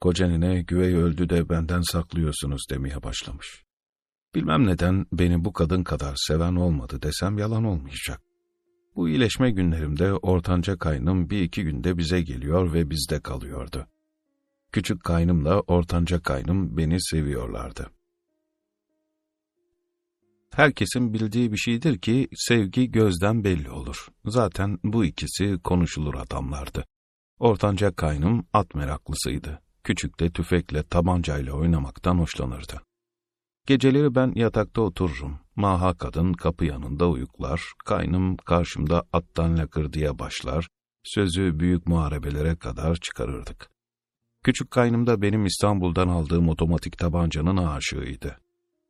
Kocanine 0.00 0.62
güvey 0.62 0.94
öldü 0.94 1.28
de 1.28 1.48
benden 1.48 1.80
saklıyorsunuz 1.80 2.62
demeye 2.70 3.02
başlamış. 3.02 3.64
Bilmem 4.34 4.66
neden 4.66 5.06
beni 5.12 5.44
bu 5.44 5.52
kadın 5.52 5.84
kadar 5.84 6.14
seven 6.16 6.56
olmadı 6.56 7.02
desem 7.02 7.38
yalan 7.38 7.64
olmayacak. 7.64 8.20
Bu 8.96 9.08
iyileşme 9.08 9.50
günlerimde 9.50 10.12
ortanca 10.12 10.78
kaynım 10.78 11.30
bir 11.30 11.42
iki 11.42 11.64
günde 11.64 11.98
bize 11.98 12.22
geliyor 12.22 12.72
ve 12.72 12.90
bizde 12.90 13.20
kalıyordu. 13.20 13.86
Küçük 14.72 15.04
kaynımla 15.04 15.60
ortanca 15.60 16.20
kaynım 16.20 16.76
beni 16.76 16.96
seviyorlardı. 17.00 17.90
Herkesin 20.54 21.14
bildiği 21.14 21.52
bir 21.52 21.56
şeydir 21.56 21.98
ki 21.98 22.28
sevgi 22.34 22.90
gözden 22.90 23.44
belli 23.44 23.70
olur. 23.70 24.08
Zaten 24.24 24.78
bu 24.84 25.04
ikisi 25.04 25.58
konuşulur 25.64 26.14
adamlardı. 26.14 26.84
Ortanca 27.38 27.94
kaynım 27.94 28.46
at 28.52 28.74
meraklısıydı. 28.74 29.62
Küçük 29.84 30.20
de 30.20 30.30
tüfekle 30.30 30.82
tabancayla 30.82 31.52
oynamaktan 31.52 32.18
hoşlanırdı. 32.18 32.82
Geceleri 33.66 34.14
ben 34.14 34.32
yatakta 34.34 34.80
otururum. 34.80 35.38
Maha 35.56 35.94
kadın 35.94 36.32
kapı 36.32 36.64
yanında 36.64 37.08
uyuklar. 37.08 37.62
Kaynım 37.84 38.36
karşımda 38.36 39.04
attan 39.12 39.58
lakır 39.58 39.92
diye 39.92 40.18
başlar. 40.18 40.68
Sözü 41.04 41.58
büyük 41.60 41.86
muharebelere 41.86 42.56
kadar 42.56 42.96
çıkarırdık. 42.96 43.70
Küçük 44.44 44.70
kaynım 44.70 45.06
da 45.06 45.22
benim 45.22 45.46
İstanbul'dan 45.46 46.08
aldığım 46.08 46.48
otomatik 46.48 46.98
tabancanın 46.98 47.56
aşığıydı. 47.56 48.38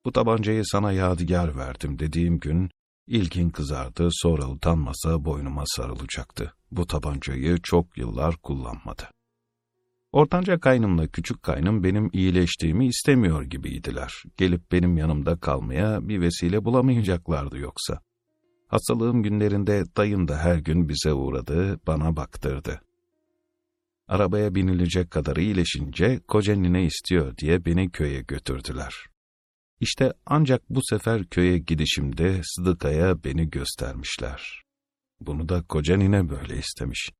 Bu 0.05 0.13
tabancayı 0.13 0.63
sana 0.65 0.93
yadigar 0.93 1.57
verdim 1.57 1.99
dediğim 1.99 2.39
gün 2.39 2.71
ilkin 3.07 3.51
kızardı 3.51 4.09
sonra 4.13 4.49
utanmasa 4.49 5.25
boynuma 5.25 5.63
sarılacaktı. 5.67 6.55
Bu 6.71 6.87
tabancayı 6.87 7.59
çok 7.63 7.99
yıllar 7.99 8.37
kullanmadı. 8.37 9.03
Ortanca 10.13 10.61
kaynımla 10.61 11.07
küçük 11.07 11.43
kaynım 11.43 11.85
benim 11.85 12.11
iyileştiğimi 12.13 12.87
istemiyor 12.87 13.43
gibiydiler. 13.43 14.23
Gelip 14.37 14.73
benim 14.73 14.97
yanımda 14.97 15.37
kalmaya 15.37 16.09
bir 16.09 16.21
vesile 16.21 16.65
bulamayacaklardı 16.65 17.59
yoksa. 17.59 18.01
Hastalığım 18.69 19.23
günlerinde 19.23 19.85
dayım 19.97 20.29
da 20.29 20.37
her 20.39 20.57
gün 20.57 20.89
bize 20.89 21.13
uğradı, 21.13 21.81
bana 21.87 22.17
baktırdı. 22.17 22.81
Arabaya 24.09 24.55
binilecek 24.55 25.11
kadar 25.11 25.37
iyileşince 25.37 26.21
koca 26.29 26.55
nine 26.55 26.85
istiyor 26.85 27.37
diye 27.37 27.65
beni 27.65 27.91
köye 27.91 28.21
götürdüler. 28.21 28.95
İşte 29.81 30.13
ancak 30.27 30.63
bu 30.71 30.81
sefer 30.83 31.25
köye 31.25 31.59
gidişimde 31.59 32.41
Sıdıka'ya 32.45 33.25
beni 33.25 33.51
göstermişler. 33.51 34.63
Bunu 35.21 35.49
da 35.49 35.63
koca 35.63 35.97
nine 35.97 36.29
böyle 36.29 36.59
istemiş. 36.59 37.11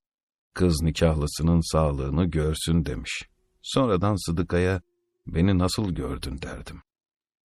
Kız 0.55 0.83
nikahlısının 0.83 1.73
sağlığını 1.73 2.25
görsün 2.25 2.85
demiş. 2.85 3.23
Sonradan 3.63 4.27
Sıdıka'ya 4.27 4.81
beni 5.27 5.59
nasıl 5.59 5.91
gördün 5.95 6.43
derdim. 6.43 6.83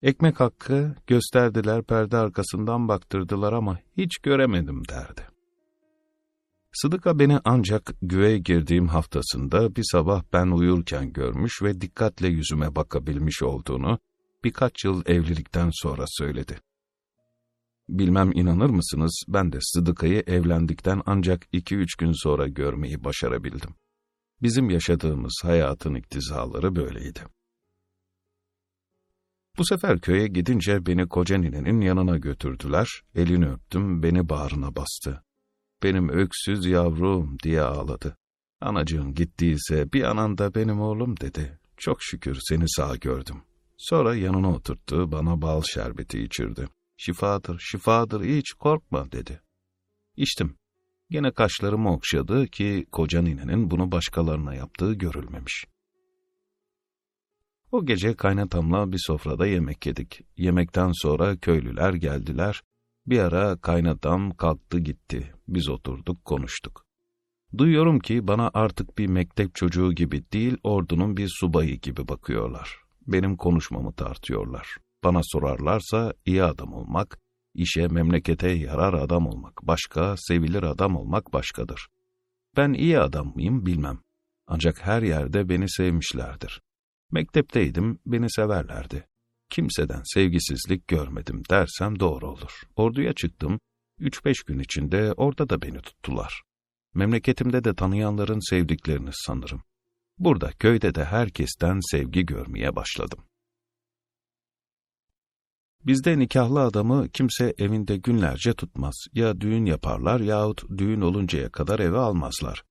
Ekmek 0.03 0.41
hakkı 0.41 0.95
gösterdiler 1.07 1.83
perde 1.83 2.17
arkasından 2.17 2.89
baktırdılar 2.89 3.53
ama 3.53 3.79
hiç 3.97 4.19
göremedim 4.19 4.89
derdi. 4.89 5.32
Sıdıka 6.73 7.19
beni 7.19 7.39
ancak 7.45 7.95
güve 8.03 8.39
girdiğim 8.39 8.89
haftasında 8.89 9.77
bir 9.77 9.85
sabah 9.93 10.23
ben 10.33 10.47
uyurken 10.47 11.13
görmüş 11.13 11.63
ve 11.63 11.81
dikkatle 11.81 12.29
yüzüme 12.29 12.75
bakabilmiş 12.75 13.43
olduğunu 13.43 13.99
birkaç 14.45 14.85
yıl 14.85 15.03
evlilikten 15.07 15.71
sonra 15.73 16.05
söyledi. 16.07 16.61
Bilmem 17.89 18.33
inanır 18.33 18.71
mısınız, 18.71 19.25
ben 19.29 19.53
de 19.53 19.59
Sıdıka'yı 19.61 20.23
evlendikten 20.27 21.03
ancak 21.07 21.47
iki 21.53 21.77
üç 21.77 21.95
gün 21.97 22.13
sonra 22.13 22.49
görmeyi 22.49 23.05
başarabildim. 23.05 23.75
Bizim 24.43 24.71
yaşadığımız 24.71 25.41
hayatın 25.43 25.95
iktizaları 25.95 26.77
böyleydi. 26.77 27.21
Bu 29.59 29.65
sefer 29.65 30.01
köye 30.01 30.27
gidince 30.27 30.87
beni 30.87 31.09
koca 31.09 31.39
ninenin 31.39 31.81
yanına 31.81 32.19
götürdüler, 32.19 33.03
elini 33.15 33.51
öptüm, 33.51 34.03
beni 34.03 34.29
bağrına 34.29 34.77
bastı. 34.77 35.23
Benim 35.83 36.09
öksüz 36.09 36.67
yavrum 36.67 37.39
diye 37.43 37.63
ağladı. 37.63 38.17
Anacığın 38.61 39.15
gittiyse 39.15 39.93
bir 39.93 40.03
anan 40.03 40.39
da 40.39 40.55
benim 40.55 40.81
oğlum 40.81 41.17
dedi. 41.17 41.59
Çok 41.77 42.03
şükür 42.03 42.39
seni 42.43 42.65
sağ 42.67 42.97
gördüm. 42.97 43.43
Sonra 43.79 44.15
yanına 44.15 44.53
oturttu, 44.55 45.13
bana 45.13 45.43
bal 45.43 45.63
şerbeti 45.63 46.23
içirdi. 46.23 46.69
Şifadır, 46.97 47.59
şifadır, 47.59 48.25
hiç 48.25 48.53
korkma 48.53 49.13
dedi. 49.13 49.41
İçtim. 50.17 50.57
Gene 51.11 51.31
kaşlarımı 51.31 51.93
okşadı 51.93 52.47
ki 52.47 52.87
koca 52.93 53.23
ninenin 53.23 53.71
bunu 53.71 53.93
başkalarına 53.93 54.55
yaptığı 54.55 54.93
görülmemiş. 54.93 55.65
O 57.73 57.87
gece 57.87 58.15
kaynatamla 58.15 58.93
bir 58.93 59.01
sofrada 59.07 59.47
yemek 59.47 59.87
yedik. 59.87 60.21
Yemekten 60.37 60.91
sonra 60.95 61.37
köylüler 61.37 61.95
geldiler. 61.95 62.63
Bir 63.07 63.19
ara 63.19 63.57
kaynatam 63.57 64.31
kalktı 64.31 64.79
gitti. 64.79 65.35
Biz 65.49 65.69
oturduk 65.69 66.25
konuştuk. 66.25 66.85
Duyuyorum 67.59 67.99
ki 67.99 68.29
bana 68.29 68.51
artık 68.55 68.99
bir 68.99 69.07
mektep 69.07 69.55
çocuğu 69.55 69.93
gibi 69.93 70.25
değil, 70.33 70.57
ordunun 70.63 71.17
bir 71.17 71.29
subayı 71.41 71.81
gibi 71.81 72.09
bakıyorlar. 72.09 72.77
Benim 73.07 73.37
konuşmamı 73.37 73.93
tartıyorlar. 73.93 74.77
Bana 75.05 75.21
sorarlarsa 75.23 76.13
iyi 76.27 76.45
adam 76.45 76.73
olmak, 76.73 77.19
işe 77.55 77.89
memlekete 77.89 78.49
yarar 78.49 78.95
adam 78.95 79.27
olmak 79.27 79.61
başka, 79.63 80.15
sevilir 80.19 80.63
adam 80.63 80.97
olmak 80.97 81.33
başkadır. 81.33 81.89
Ben 82.57 82.73
iyi 82.73 82.99
adam 82.99 83.33
mıyım 83.35 83.67
bilmem. 83.67 83.99
Ancak 84.47 84.87
her 84.87 85.03
yerde 85.03 85.49
beni 85.49 85.71
sevmişlerdir. 85.71 86.63
Mektepteydim, 87.11 87.99
beni 88.07 88.31
severlerdi. 88.31 89.07
Kimseden 89.53 90.03
sevgisizlik 90.15 90.89
görmedim 90.89 91.43
dersem 91.51 92.01
doğru 92.01 92.31
olur. 92.31 92.63
Orduya 92.77 93.13
çıktım, 93.13 93.61
üç 93.99 94.25
beş 94.25 94.43
gün 94.43 94.59
içinde 94.59 95.13
orada 95.13 95.49
da 95.49 95.63
beni 95.63 95.81
tuttular. 95.81 96.43
Memleketimde 96.95 97.65
de 97.65 97.75
tanıyanların 97.75 98.51
sevdiklerini 98.51 99.11
sanırım. 99.13 99.63
Burada 100.19 100.51
köyde 100.51 100.95
de 100.95 101.05
herkesten 101.05 101.81
sevgi 101.91 102.27
görmeye 102.27 102.77
başladım. 102.77 103.25
Bizde 105.87 106.19
nikahlı 106.19 106.61
adamı 106.61 107.09
kimse 107.09 107.55
evinde 107.59 107.97
günlerce 107.97 108.53
tutmaz. 108.55 108.95
Ya 109.13 109.41
düğün 109.41 109.65
yaparlar 109.65 110.21
yahut 110.21 110.79
düğün 110.79 111.01
oluncaya 111.01 111.51
kadar 111.51 111.79
eve 111.79 111.99
almazlar. 111.99 112.65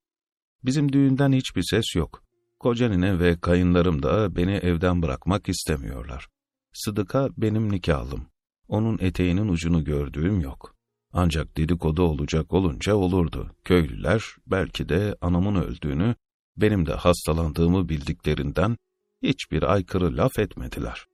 Bizim 0.63 0.93
düğünden 0.93 1.31
hiçbir 1.31 1.63
ses 1.63 1.95
yok. 1.95 2.23
Kocanine 2.59 3.19
ve 3.19 3.39
kayınlarım 3.39 4.03
da 4.03 4.35
beni 4.35 4.53
evden 4.53 5.01
bırakmak 5.01 5.49
istemiyorlar. 5.49 6.27
Sıdıka 6.73 7.29
benim 7.37 7.71
nikahlım. 7.71 8.27
Onun 8.67 8.97
eteğinin 9.01 9.47
ucunu 9.47 9.83
gördüğüm 9.83 10.41
yok. 10.41 10.75
Ancak 11.13 11.57
dedikodu 11.57 12.03
olacak 12.03 12.53
olunca 12.53 12.95
olurdu. 12.95 13.51
Köylüler 13.63 14.23
belki 14.47 14.89
de 14.89 15.15
anamın 15.21 15.55
öldüğünü, 15.55 16.15
benim 16.57 16.85
de 16.85 16.93
hastalandığımı 16.93 17.89
bildiklerinden 17.89 18.77
hiçbir 19.23 19.63
aykırı 19.63 20.17
laf 20.17 20.39
etmediler. 20.39 21.05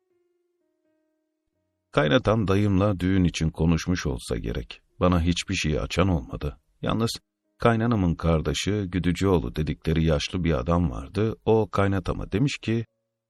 Kaynatam 1.92 2.48
dayımla 2.48 3.00
düğün 3.00 3.24
için 3.24 3.50
konuşmuş 3.50 4.06
olsa 4.06 4.38
gerek. 4.38 4.82
Bana 5.00 5.22
hiçbir 5.22 5.56
şey 5.56 5.80
açan 5.80 6.08
olmadı. 6.08 6.58
Yalnız 6.82 7.12
kaynanamın 7.58 8.16
kardeşi 8.16 8.86
Güdücüoğlu 8.88 9.56
dedikleri 9.56 10.06
yaşlı 10.06 10.44
bir 10.44 10.60
adam 10.60 10.92
vardı. 10.92 11.36
O 11.46 11.70
kaynatama 11.72 12.32
demiş 12.32 12.58
ki, 12.58 12.86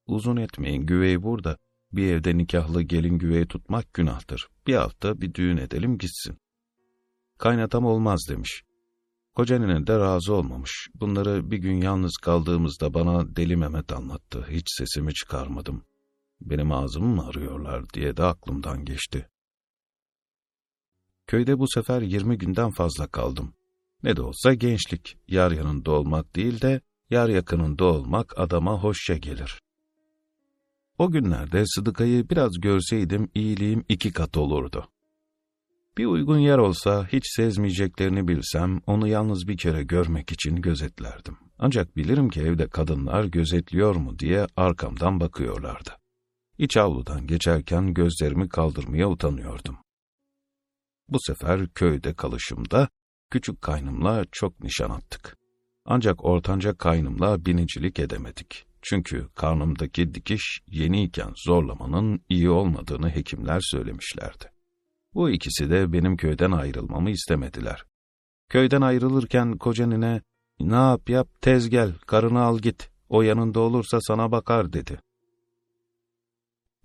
uzun 0.07 0.37
etmeyin 0.37 0.85
güvey 0.85 1.23
burada. 1.23 1.57
Bir 1.91 2.11
evde 2.11 2.37
nikahlı 2.37 2.81
gelin 2.81 3.17
güvey 3.17 3.45
tutmak 3.45 3.93
günahtır. 3.93 4.47
Bir 4.67 4.75
hafta 4.75 5.21
bir 5.21 5.33
düğün 5.33 5.57
edelim 5.57 5.97
gitsin. 5.97 6.37
Kaynatam 7.37 7.85
olmaz 7.85 8.25
demiş. 8.29 8.63
Kocaninen 9.35 9.87
de 9.87 9.99
razı 9.99 10.33
olmamış. 10.33 10.87
Bunları 10.95 11.51
bir 11.51 11.57
gün 11.57 11.81
yalnız 11.81 12.17
kaldığımızda 12.17 12.93
bana 12.93 13.35
Deli 13.35 13.55
Mehmet 13.55 13.91
anlattı. 13.91 14.45
Hiç 14.49 14.65
sesimi 14.77 15.13
çıkarmadım. 15.13 15.83
Benim 16.41 16.71
ağzımı 16.71 17.15
mı 17.15 17.27
arıyorlar 17.27 17.89
diye 17.93 18.17
de 18.17 18.23
aklımdan 18.23 18.85
geçti. 18.85 19.29
Köyde 21.27 21.59
bu 21.59 21.67
sefer 21.67 22.01
yirmi 22.01 22.37
günden 22.37 22.71
fazla 22.71 23.07
kaldım. 23.07 23.53
Ne 24.03 24.15
de 24.15 24.21
olsa 24.21 24.53
gençlik, 24.53 25.17
yar 25.27 25.51
yanında 25.51 25.91
olmak 25.91 26.35
değil 26.35 26.61
de 26.61 26.81
yar 27.09 27.29
yakınında 27.29 27.85
olmak 27.85 28.39
adama 28.39 28.83
hoşça 28.83 29.17
gelir. 29.17 29.61
O 30.97 31.11
günlerde 31.11 31.63
Sıdıka'yı 31.65 32.29
biraz 32.29 32.51
görseydim 32.59 33.29
iyiliğim 33.33 33.85
iki 33.89 34.11
kat 34.11 34.37
olurdu. 34.37 34.89
Bir 35.97 36.05
uygun 36.05 36.37
yer 36.37 36.57
olsa 36.57 37.07
hiç 37.07 37.23
sezmeyeceklerini 37.35 38.27
bilsem 38.27 38.81
onu 38.87 39.07
yalnız 39.07 39.47
bir 39.47 39.57
kere 39.57 39.83
görmek 39.83 40.31
için 40.31 40.55
gözetlerdim. 40.55 41.37
Ancak 41.59 41.97
bilirim 41.97 42.29
ki 42.29 42.41
evde 42.41 42.67
kadınlar 42.67 43.23
gözetliyor 43.23 43.95
mu 43.95 44.19
diye 44.19 44.47
arkamdan 44.55 45.19
bakıyorlardı. 45.19 45.89
İç 46.57 46.77
avludan 46.77 47.27
geçerken 47.27 47.93
gözlerimi 47.93 48.49
kaldırmaya 48.49 49.09
utanıyordum. 49.09 49.77
Bu 51.09 51.17
sefer 51.19 51.67
köyde 51.67 52.13
kalışımda 52.13 52.89
küçük 53.29 53.61
kaynımla 53.61 54.25
çok 54.31 54.59
nişan 54.59 54.89
attık. 54.89 55.37
Ancak 55.85 56.25
ortanca 56.25 56.77
kaynımla 56.77 57.45
binicilik 57.45 57.99
edemedik. 57.99 58.66
Çünkü 58.81 59.27
karnımdaki 59.35 60.13
dikiş 60.13 60.61
yeniyken 60.67 61.31
zorlamanın 61.45 62.21
iyi 62.29 62.49
olmadığını 62.49 63.09
hekimler 63.09 63.59
söylemişlerdi. 63.61 64.51
Bu 65.13 65.29
ikisi 65.29 65.69
de 65.69 65.93
benim 65.93 66.17
köyden 66.17 66.51
ayrılmamı 66.51 67.09
istemediler. 67.09 67.83
Köyden 68.49 68.81
ayrılırken 68.81 69.57
kocanine, 69.57 70.21
ne 70.59 70.75
yap 70.75 71.09
yap 71.09 71.27
tez 71.41 71.69
gel, 71.69 71.93
karını 72.05 72.41
al 72.41 72.59
git, 72.59 72.89
o 73.09 73.21
yanında 73.21 73.59
olursa 73.59 73.97
sana 74.01 74.31
bakar 74.31 74.73
dedi. 74.73 74.99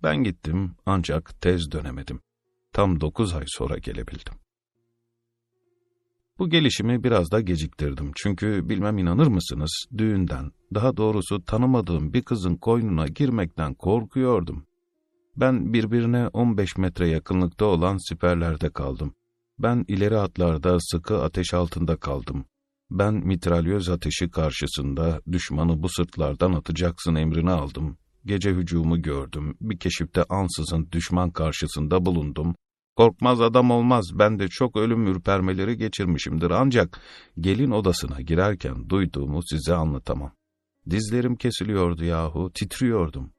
Ben 0.03 0.23
gittim 0.23 0.75
ancak 0.85 1.41
tez 1.41 1.71
dönemedim. 1.71 2.21
Tam 2.73 3.01
dokuz 3.01 3.33
ay 3.33 3.43
sonra 3.47 3.77
gelebildim. 3.77 4.33
Bu 6.43 6.49
gelişimi 6.49 7.03
biraz 7.03 7.31
da 7.31 7.41
geciktirdim 7.41 8.11
çünkü 8.15 8.69
bilmem 8.69 8.97
inanır 8.97 9.27
mısınız 9.27 9.85
düğünden, 9.97 10.51
daha 10.73 10.97
doğrusu 10.97 11.45
tanımadığım 11.45 12.13
bir 12.13 12.21
kızın 12.21 12.55
koynuna 12.55 13.07
girmekten 13.07 13.73
korkuyordum. 13.73 14.65
Ben 15.37 15.73
birbirine 15.73 16.27
15 16.27 16.77
metre 16.77 17.07
yakınlıkta 17.07 17.65
olan 17.65 18.09
siperlerde 18.09 18.69
kaldım. 18.69 19.13
Ben 19.59 19.85
ileri 19.87 20.15
hatlarda 20.15 20.77
sıkı 20.79 21.23
ateş 21.23 21.53
altında 21.53 21.95
kaldım. 21.95 22.45
Ben 22.91 23.13
mitralyöz 23.13 23.89
ateşi 23.89 24.29
karşısında 24.29 25.21
düşmanı 25.31 25.83
bu 25.83 25.89
sırtlardan 25.89 26.53
atacaksın 26.53 27.15
emrini 27.15 27.51
aldım. 27.51 27.97
Gece 28.25 28.51
hücumu 28.51 29.01
gördüm. 29.01 29.57
Bir 29.61 29.79
keşifte 29.79 30.23
ansızın 30.23 30.87
düşman 30.91 31.31
karşısında 31.31 32.05
bulundum. 32.05 32.55
Korkmaz 32.95 33.41
adam 33.41 33.71
olmaz. 33.71 34.05
Ben 34.13 34.39
de 34.39 34.47
çok 34.47 34.75
ölüm 34.75 35.07
ürpermeleri 35.07 35.77
geçirmişimdir. 35.77 36.51
Ancak 36.51 36.99
gelin 37.39 37.71
odasına 37.71 38.21
girerken 38.21 38.89
duyduğumu 38.89 39.39
size 39.43 39.73
anlatamam. 39.73 40.31
Dizlerim 40.89 41.35
kesiliyordu 41.35 42.05
yahu, 42.05 42.51
titriyordum. 42.53 43.33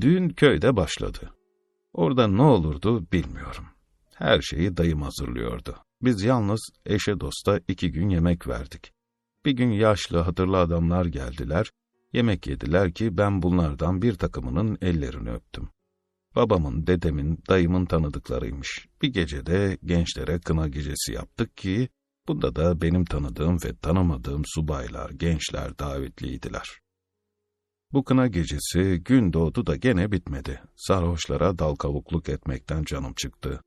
Düğün 0.00 0.28
köyde 0.28 0.76
başladı. 0.76 1.30
Orada 1.92 2.28
ne 2.28 2.42
olurdu 2.42 3.06
bilmiyorum. 3.12 3.64
Her 4.14 4.40
şeyi 4.40 4.76
dayım 4.76 5.02
hazırlıyordu. 5.02 5.76
Biz 6.02 6.22
yalnız 6.22 6.70
eşe 6.86 7.20
dosta 7.20 7.60
iki 7.68 7.92
gün 7.92 8.08
yemek 8.08 8.48
verdik. 8.48 8.92
Bir 9.44 9.52
gün 9.52 9.70
yaşlı 9.70 10.18
hatırlı 10.18 10.58
adamlar 10.58 11.06
geldiler, 11.06 11.70
yemek 12.12 12.46
yediler 12.46 12.92
ki 12.92 13.18
ben 13.18 13.42
bunlardan 13.42 14.02
bir 14.02 14.14
takımının 14.14 14.78
ellerini 14.80 15.30
öptüm. 15.30 15.68
Babamın, 16.36 16.86
dedemin, 16.86 17.38
dayımın 17.48 17.86
tanıdıklarıymış. 17.86 18.88
Bir 19.02 19.12
gecede 19.12 19.78
gençlere 19.84 20.40
kına 20.40 20.68
gecesi 20.68 21.12
yaptık 21.12 21.56
ki, 21.56 21.88
bunda 22.28 22.56
da 22.56 22.80
benim 22.80 23.04
tanıdığım 23.04 23.56
ve 23.64 23.76
tanımadığım 23.76 24.42
subaylar, 24.46 25.10
gençler 25.10 25.78
davetliydiler. 25.78 26.80
Bu 27.92 28.04
kına 28.04 28.26
gecesi 28.26 29.02
gün 29.04 29.32
doğdu 29.32 29.66
da 29.66 29.76
gene 29.76 30.12
bitmedi. 30.12 30.62
Sarhoşlara 30.76 31.58
dal 31.58 31.74
kavukluk 31.74 32.28
etmekten 32.28 32.84
canım 32.84 33.14
çıktı. 33.14 33.60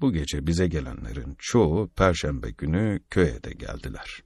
Bu 0.00 0.12
gece 0.12 0.46
bize 0.46 0.66
gelenlerin 0.66 1.36
çoğu 1.38 1.88
perşembe 1.88 2.50
günü 2.50 3.00
köye 3.10 3.42
de 3.42 3.52
geldiler. 3.52 4.22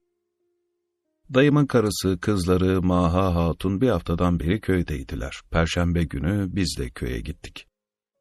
Dayımın 1.35 1.67
karısı, 1.67 2.19
kızları, 2.21 2.83
Maha 2.83 3.35
Hatun 3.35 3.81
bir 3.81 3.89
haftadan 3.89 4.41
beri 4.41 4.61
köydeydiler. 4.61 5.41
Perşembe 5.51 6.05
günü 6.05 6.47
biz 6.49 6.77
de 6.79 6.91
köye 6.91 7.21
gittik. 7.21 7.67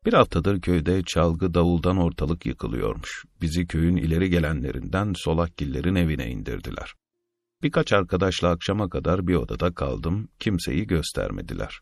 Bir 0.06 0.14
haftadır 0.14 0.62
köyde 0.62 1.04
çalgı 1.06 1.54
davuldan 1.54 1.98
ortalık 1.98 2.46
yıkılıyormuş. 2.46 3.26
Bizi 3.42 3.68
köyün 3.68 3.96
ileri 3.96 4.30
gelenlerinden 4.30 5.14
Solakgillerin 5.16 5.96
evine 5.96 6.32
indirdiler. 6.32 6.94
Birkaç 7.64 7.94
arkadaşla 7.94 8.50
akşama 8.50 8.90
kadar 8.90 9.28
bir 9.28 9.36
odada 9.36 9.74
kaldım, 9.74 10.30
kimseyi 10.40 10.88
göstermediler. 10.88 11.80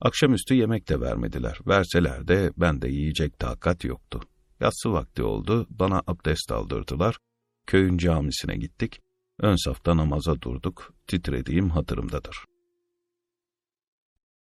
Akşamüstü 0.00 0.54
yemek 0.54 0.88
de 0.88 1.00
vermediler, 1.00 1.58
verseler 1.66 2.28
de 2.28 2.52
bende 2.56 2.88
yiyecek 2.88 3.38
takat 3.38 3.84
yoktu. 3.84 4.20
Yatsı 4.60 4.92
vakti 4.92 5.22
oldu, 5.22 5.66
bana 5.70 6.02
abdest 6.06 6.52
aldırdılar. 6.52 7.16
Köyün 7.66 7.98
camisine 7.98 8.56
gittik. 8.56 9.00
Ön 9.38 9.56
safta 9.64 9.96
namaza 9.96 10.40
durduk. 10.40 10.94
Titrediğim 11.06 11.70
hatırımdadır. 11.70 12.44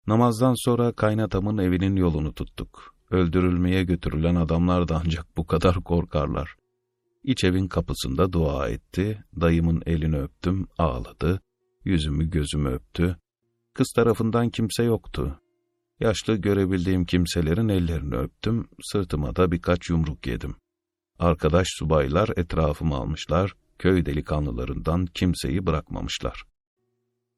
Namazdan 0.07 0.55
sonra 0.65 0.93
kaynatamın 0.93 1.59
evinin 1.59 1.97
yolunu 1.97 2.35
tuttuk. 2.35 2.96
Öldürülmeye 3.11 3.85
götürülen 3.85 4.35
adamlar 4.35 4.88
da 4.88 5.03
ancak 5.05 5.37
bu 5.37 5.47
kadar 5.47 5.75
korkarlar. 5.75 6.57
İç 7.25 7.45
evin 7.45 7.69
kapısında 7.69 8.33
dua 8.33 8.69
etti, 8.69 9.25
dayımın 9.40 9.83
elini 9.87 10.19
öptüm, 10.19 10.66
ağladı, 10.79 11.40
yüzümü 11.85 12.31
gözümü 12.31 12.69
öptü. 12.69 13.16
Kız 13.75 13.92
tarafından 13.97 14.51
kimse 14.51 14.83
yoktu. 14.85 15.40
Yaşlı 16.01 16.37
görebildiğim 16.37 17.05
kimselerin 17.05 17.69
ellerini 17.69 18.14
öptüm, 18.14 18.69
sırtıma 18.83 19.37
da 19.37 19.53
birkaç 19.53 19.90
yumruk 19.90 20.27
yedim. 20.27 20.57
Arkadaş 21.19 21.66
subaylar 21.71 22.31
etrafımı 22.37 22.95
almışlar, 22.95 23.55
köy 23.79 24.07
delikanlılarından 24.07 25.07
kimseyi 25.07 25.66
bırakmamışlar. 25.66 26.45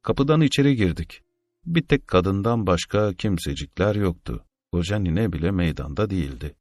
Kapıdan 0.02 0.40
içeri 0.40 0.76
girdik. 0.76 1.22
Bir 1.66 1.82
tek 1.82 2.08
kadından 2.08 2.66
başka 2.66 3.14
kimsecikler 3.14 3.94
yoktu. 3.94 4.44
Koca 4.72 4.98
nine 4.98 5.32
bile 5.32 5.50
meydanda 5.50 6.10
değildi. 6.10 6.56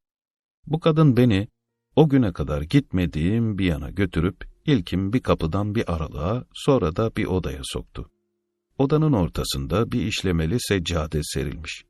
Bu 0.67 0.79
kadın 0.79 1.17
beni 1.17 1.47
o 1.95 2.09
güne 2.09 2.33
kadar 2.33 2.61
gitmediğim 2.61 3.57
bir 3.57 3.65
yana 3.65 3.89
götürüp 3.89 4.45
ilkim 4.65 5.13
bir 5.13 5.19
kapıdan 5.19 5.75
bir 5.75 5.93
aralığa 5.93 6.45
sonra 6.53 6.95
da 6.95 7.15
bir 7.15 7.25
odaya 7.25 7.61
soktu. 7.63 8.09
Odanın 8.77 9.13
ortasında 9.13 9.91
bir 9.91 10.05
işlemeli 10.05 10.57
seccade 10.59 11.21
serilmiş. 11.23 11.83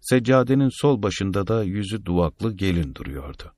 Seccadenin 0.00 0.70
sol 0.80 1.02
başında 1.02 1.46
da 1.46 1.64
yüzü 1.64 2.04
duvaklı 2.04 2.56
gelin 2.56 2.94
duruyordu. 2.94 3.52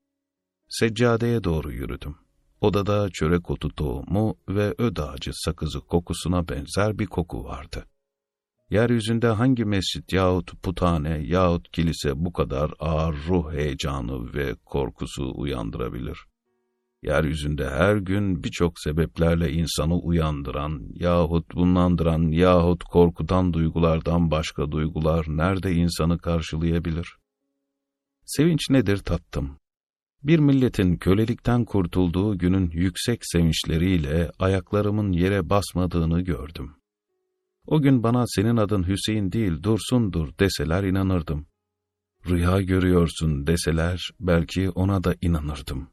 Seccadeye 0.69 1.45
doğru 1.45 1.73
yürüdüm. 1.73 2.17
Odada 2.61 3.09
çörek 3.11 3.51
otu 3.51 3.69
tohumu 3.69 4.39
ve 4.49 4.75
öd 4.79 4.97
ağacı 4.97 5.31
sakızı 5.35 5.81
kokusuna 5.81 6.49
benzer 6.49 6.99
bir 6.99 7.07
koku 7.07 7.45
vardı. 7.45 7.87
Yeryüzünde 8.75 9.29
hangi 9.29 9.65
mescit 9.65 10.13
yahut 10.13 10.63
putane 10.63 11.19
yahut 11.25 11.73
kilise 11.73 12.25
bu 12.25 12.33
kadar 12.33 12.71
ağır 12.79 13.15
ruh 13.29 13.53
heyecanı 13.53 14.35
ve 14.35 14.55
korkusu 14.65 15.33
uyandırabilir? 15.35 16.19
Yeryüzünde 17.03 17.71
her 17.71 17.97
gün 17.97 18.45
birçok 18.45 18.81
sebeplerle 18.81 19.53
insanı 19.53 19.99
uyandıran 19.99 20.83
yahut 20.95 21.55
bunlandıran 21.55 22.23
yahut 22.29 22.85
korkudan 22.85 23.53
duygulardan 23.53 24.31
başka 24.31 24.71
duygular 24.73 25.27
nerede 25.29 25.73
insanı 25.73 26.19
karşılayabilir? 26.19 27.17
Sevinç 28.25 28.71
nedir 28.71 28.99
tattım. 28.99 29.59
Bir 30.23 30.39
milletin 30.39 30.97
kölelikten 30.97 31.65
kurtulduğu 31.65 32.39
günün 32.39 32.71
yüksek 32.71 33.21
sevinçleriyle 33.23 34.31
ayaklarımın 34.39 35.13
yere 35.13 35.51
basmadığını 35.51 36.21
gördüm. 36.21 36.77
O 37.67 37.83
gün 37.83 38.03
bana 38.03 38.25
senin 38.27 38.57
adın 38.57 38.89
Hüseyin 38.89 39.33
değil 39.33 39.63
Dursun'dur 39.63 40.29
deseler 40.41 40.85
inanırdım. 40.85 41.47
Rüya 42.29 42.61
görüyorsun 42.61 43.47
deseler 43.47 44.11
belki 44.21 44.71
ona 44.71 45.05
da 45.05 45.15
inanırdım. 45.21 45.89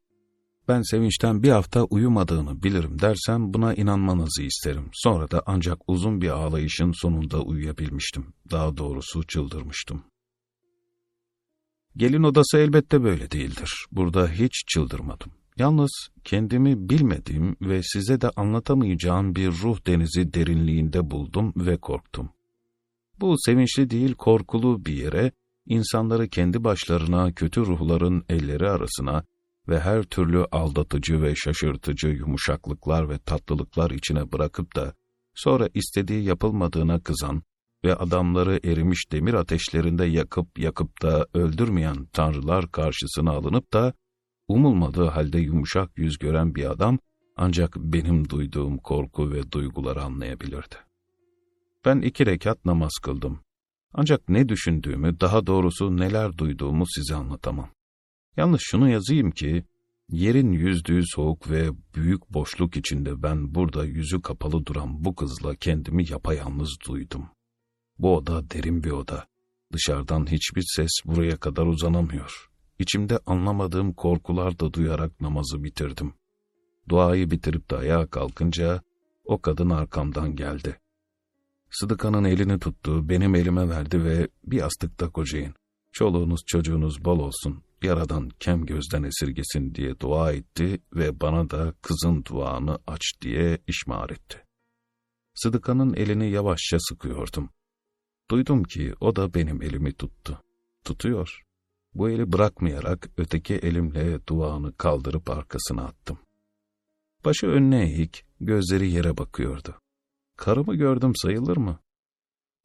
Ben 0.68 0.82
sevinçten 0.82 1.44
bir 1.44 1.50
hafta 1.50 1.84
uyumadığını 1.84 2.64
bilirim 2.64 3.00
dersem 3.00 3.54
buna 3.54 3.74
inanmanızı 3.74 4.44
isterim. 4.44 4.90
Sonra 4.94 5.32
da 5.32 5.44
ancak 5.46 5.78
uzun 5.88 6.22
bir 6.22 6.30
ağlayışın 6.30 6.92
sonunda 6.92 7.42
uyuyabilmiştim. 7.42 8.34
Daha 8.52 8.78
doğrusu 8.78 9.24
çıldırmıştım. 9.24 10.04
Gelin 11.98 12.24
odası 12.24 12.58
elbette 12.58 13.04
böyle 13.04 13.32
değildir. 13.32 13.86
Burada 13.92 14.28
hiç 14.28 14.64
çıldırmadım. 14.68 15.32
Yalnız 15.62 16.10
kendimi 16.24 16.90
bilmediğim 16.90 17.56
ve 17.62 17.84
size 17.84 18.22
de 18.22 18.30
anlatamayacağım 18.30 19.36
bir 19.36 19.52
ruh 19.52 19.88
denizi 19.88 20.34
derinliğinde 20.34 21.12
buldum 21.12 21.54
ve 21.56 21.78
korktum. 21.78 22.30
Bu 23.20 23.36
sevinçli 23.38 23.90
değil 23.90 24.14
korkulu 24.14 24.86
bir 24.86 24.94
yere, 24.94 25.32
insanları 25.66 26.30
kendi 26.30 26.64
başlarına 26.64 27.34
kötü 27.34 27.62
ruhların 27.62 28.24
elleri 28.30 28.70
arasına 28.70 29.24
ve 29.68 29.80
her 29.80 30.04
türlü 30.04 30.46
aldatıcı 30.52 31.22
ve 31.22 31.36
şaşırtıcı 31.36 32.08
yumuşaklıklar 32.08 33.10
ve 33.10 33.18
tatlılıklar 33.18 33.92
içine 33.92 34.32
bırakıp 34.32 34.76
da, 34.76 34.94
sonra 35.36 35.70
istediği 35.74 36.24
yapılmadığına 36.24 37.00
kızan 37.00 37.44
ve 37.84 37.96
adamları 37.96 38.60
erimiş 38.64 39.12
demir 39.12 39.34
ateşlerinde 39.34 40.06
yakıp 40.06 40.60
yakıp 40.60 41.02
da 41.02 41.28
öldürmeyen 41.34 42.06
tanrılar 42.06 42.72
karşısına 42.72 43.32
alınıp 43.32 43.74
da, 43.74 43.94
umulmadığı 44.52 45.06
halde 45.06 45.40
yumuşak 45.40 45.98
yüz 45.98 46.18
gören 46.18 46.56
bir 46.56 46.72
adam 46.72 47.00
ancak 47.38 47.76
benim 47.78 48.30
duyduğum 48.30 48.78
korku 48.78 49.32
ve 49.32 49.52
duyguları 49.52 50.02
anlayabilirdi. 50.02 50.76
Ben 51.86 52.02
iki 52.02 52.26
rekat 52.26 52.66
namaz 52.66 52.92
kıldım. 53.04 53.40
Ancak 53.94 54.30
ne 54.30 54.50
düşündüğümü, 54.50 55.20
daha 55.20 55.48
doğrusu 55.48 55.98
neler 55.98 56.38
duyduğumu 56.38 56.86
size 56.88 57.16
anlatamam. 57.16 57.70
Yalnız 58.38 58.60
şunu 58.64 58.90
yazayım 58.90 59.32
ki, 59.32 59.66
yerin 60.10 60.52
yüzdüğü 60.52 61.02
soğuk 61.06 61.50
ve 61.50 61.70
büyük 61.96 62.30
boşluk 62.30 62.78
içinde 62.78 63.24
ben 63.24 63.56
burada 63.56 63.86
yüzü 63.86 64.22
kapalı 64.22 64.66
duran 64.66 65.06
bu 65.06 65.16
kızla 65.16 65.56
kendimi 65.56 66.12
yapayalnız 66.12 66.78
duydum. 66.88 67.26
Bu 68.00 68.16
oda 68.16 68.50
derin 68.50 68.84
bir 68.84 68.92
oda. 68.92 69.28
Dışarıdan 69.74 70.32
hiçbir 70.32 70.64
ses 70.76 70.92
buraya 71.06 71.38
kadar 71.38 71.66
uzanamıyor. 71.66 72.51
İçimde 72.82 73.20
anlamadığım 73.26 73.94
korkular 73.94 74.60
da 74.60 74.74
duyarak 74.74 75.22
namazı 75.22 75.64
bitirdim. 75.64 76.14
Duayı 76.90 77.32
bitirip 77.32 77.72
de 77.72 77.76
ayağa 77.76 78.08
kalkınca 78.08 78.82
o 79.26 79.42
kadın 79.42 79.70
arkamdan 79.70 80.36
geldi. 80.36 80.80
Sıdıkanın 81.70 82.24
elini 82.24 82.60
tuttu, 82.60 83.10
benim 83.10 83.36
elime 83.36 83.70
verdi 83.70 84.04
ve 84.04 84.28
bir 84.44 84.58
yastıkta 84.58 85.10
kocayın. 85.10 85.54
Çoluğunuz 85.92 86.42
çocuğunuz 86.48 87.06
bol 87.06 87.20
olsun, 87.20 87.64
yaradan 87.84 88.30
kem 88.40 88.66
gözden 88.66 89.04
esirgesin 89.04 89.76
diye 89.76 90.00
dua 90.00 90.32
etti 90.32 90.82
ve 90.94 91.22
bana 91.22 91.50
da 91.50 91.74
kızın 91.82 92.26
duanı 92.26 92.80
aç 92.88 93.02
diye 93.22 93.60
işmar 93.68 94.10
etti. 94.10 94.44
Sıdıkanın 95.34 95.94
elini 95.94 96.32
yavaşça 96.32 96.78
sıkıyordum. 96.80 97.50
Duydum 98.32 98.64
ki 98.64 98.94
o 99.00 99.16
da 99.16 99.34
benim 99.34 99.62
elimi 99.62 99.94
tuttu. 99.94 100.42
Tutuyor. 100.86 101.51
Bu 101.94 102.10
eli 102.10 102.32
bırakmayarak 102.32 103.10
öteki 103.18 103.54
elimle 103.54 104.28
duanı 104.28 104.74
kaldırıp 104.78 105.30
arkasına 105.30 105.84
attım. 105.84 106.20
Başı 107.26 107.48
önüne 107.48 107.84
eğik, 107.84 108.26
gözleri 108.40 108.92
yere 108.92 109.18
bakıyordu. 109.18 109.76
Karımı 110.38 110.76
gördüm 110.76 111.14
sayılır 111.16 111.58
mı? 111.58 111.80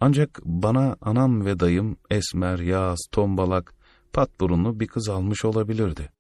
Ancak 0.01 0.41
bana 0.45 0.97
anam 1.01 1.45
ve 1.45 1.61
dayım 1.61 1.97
esmer, 2.11 2.59
yağız, 2.59 3.09
tombalak, 3.13 3.75
pat 4.13 4.41
burunlu 4.41 4.81
bir 4.81 4.87
kız 4.87 5.09
almış 5.09 5.45
olabilirdi. 5.45 6.13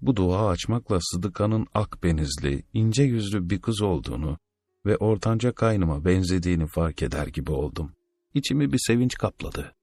Bu 0.00 0.16
dua 0.16 0.48
açmakla 0.48 0.98
Sıdıka'nın 1.00 1.66
ak 1.74 2.02
benizli, 2.02 2.64
ince 2.72 3.02
yüzlü 3.02 3.50
bir 3.50 3.60
kız 3.60 3.82
olduğunu 3.82 4.38
ve 4.86 4.96
ortanca 4.96 5.52
kaynıma 5.52 6.04
benzediğini 6.04 6.66
fark 6.66 7.02
eder 7.02 7.26
gibi 7.26 7.52
oldum. 7.52 7.92
İçimi 8.34 8.72
bir 8.72 8.78
sevinç 8.86 9.14
kapladı. 9.14 9.74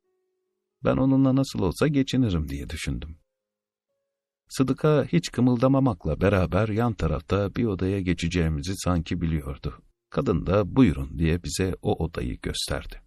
Ben 0.88 0.97
onunla 0.97 1.36
nasıl 1.36 1.60
olsa 1.60 1.88
geçinirim 1.88 2.50
diye 2.50 2.69
düşündüm. 2.69 3.17
Sıdıka 4.50 5.06
hiç 5.06 5.32
kımıldamamakla 5.32 6.21
beraber 6.21 6.67
yan 6.67 6.93
tarafta 6.93 7.56
bir 7.56 7.65
odaya 7.65 8.02
geçeceğimizi 8.02 8.73
sanki 8.76 9.21
biliyordu. 9.21 9.82
Kadın 10.10 10.45
da 10.45 10.76
buyurun 10.76 11.19
diye 11.19 11.43
bize 11.43 11.76
o 11.82 12.04
odayı 12.06 12.42
gösterdi. 12.42 13.02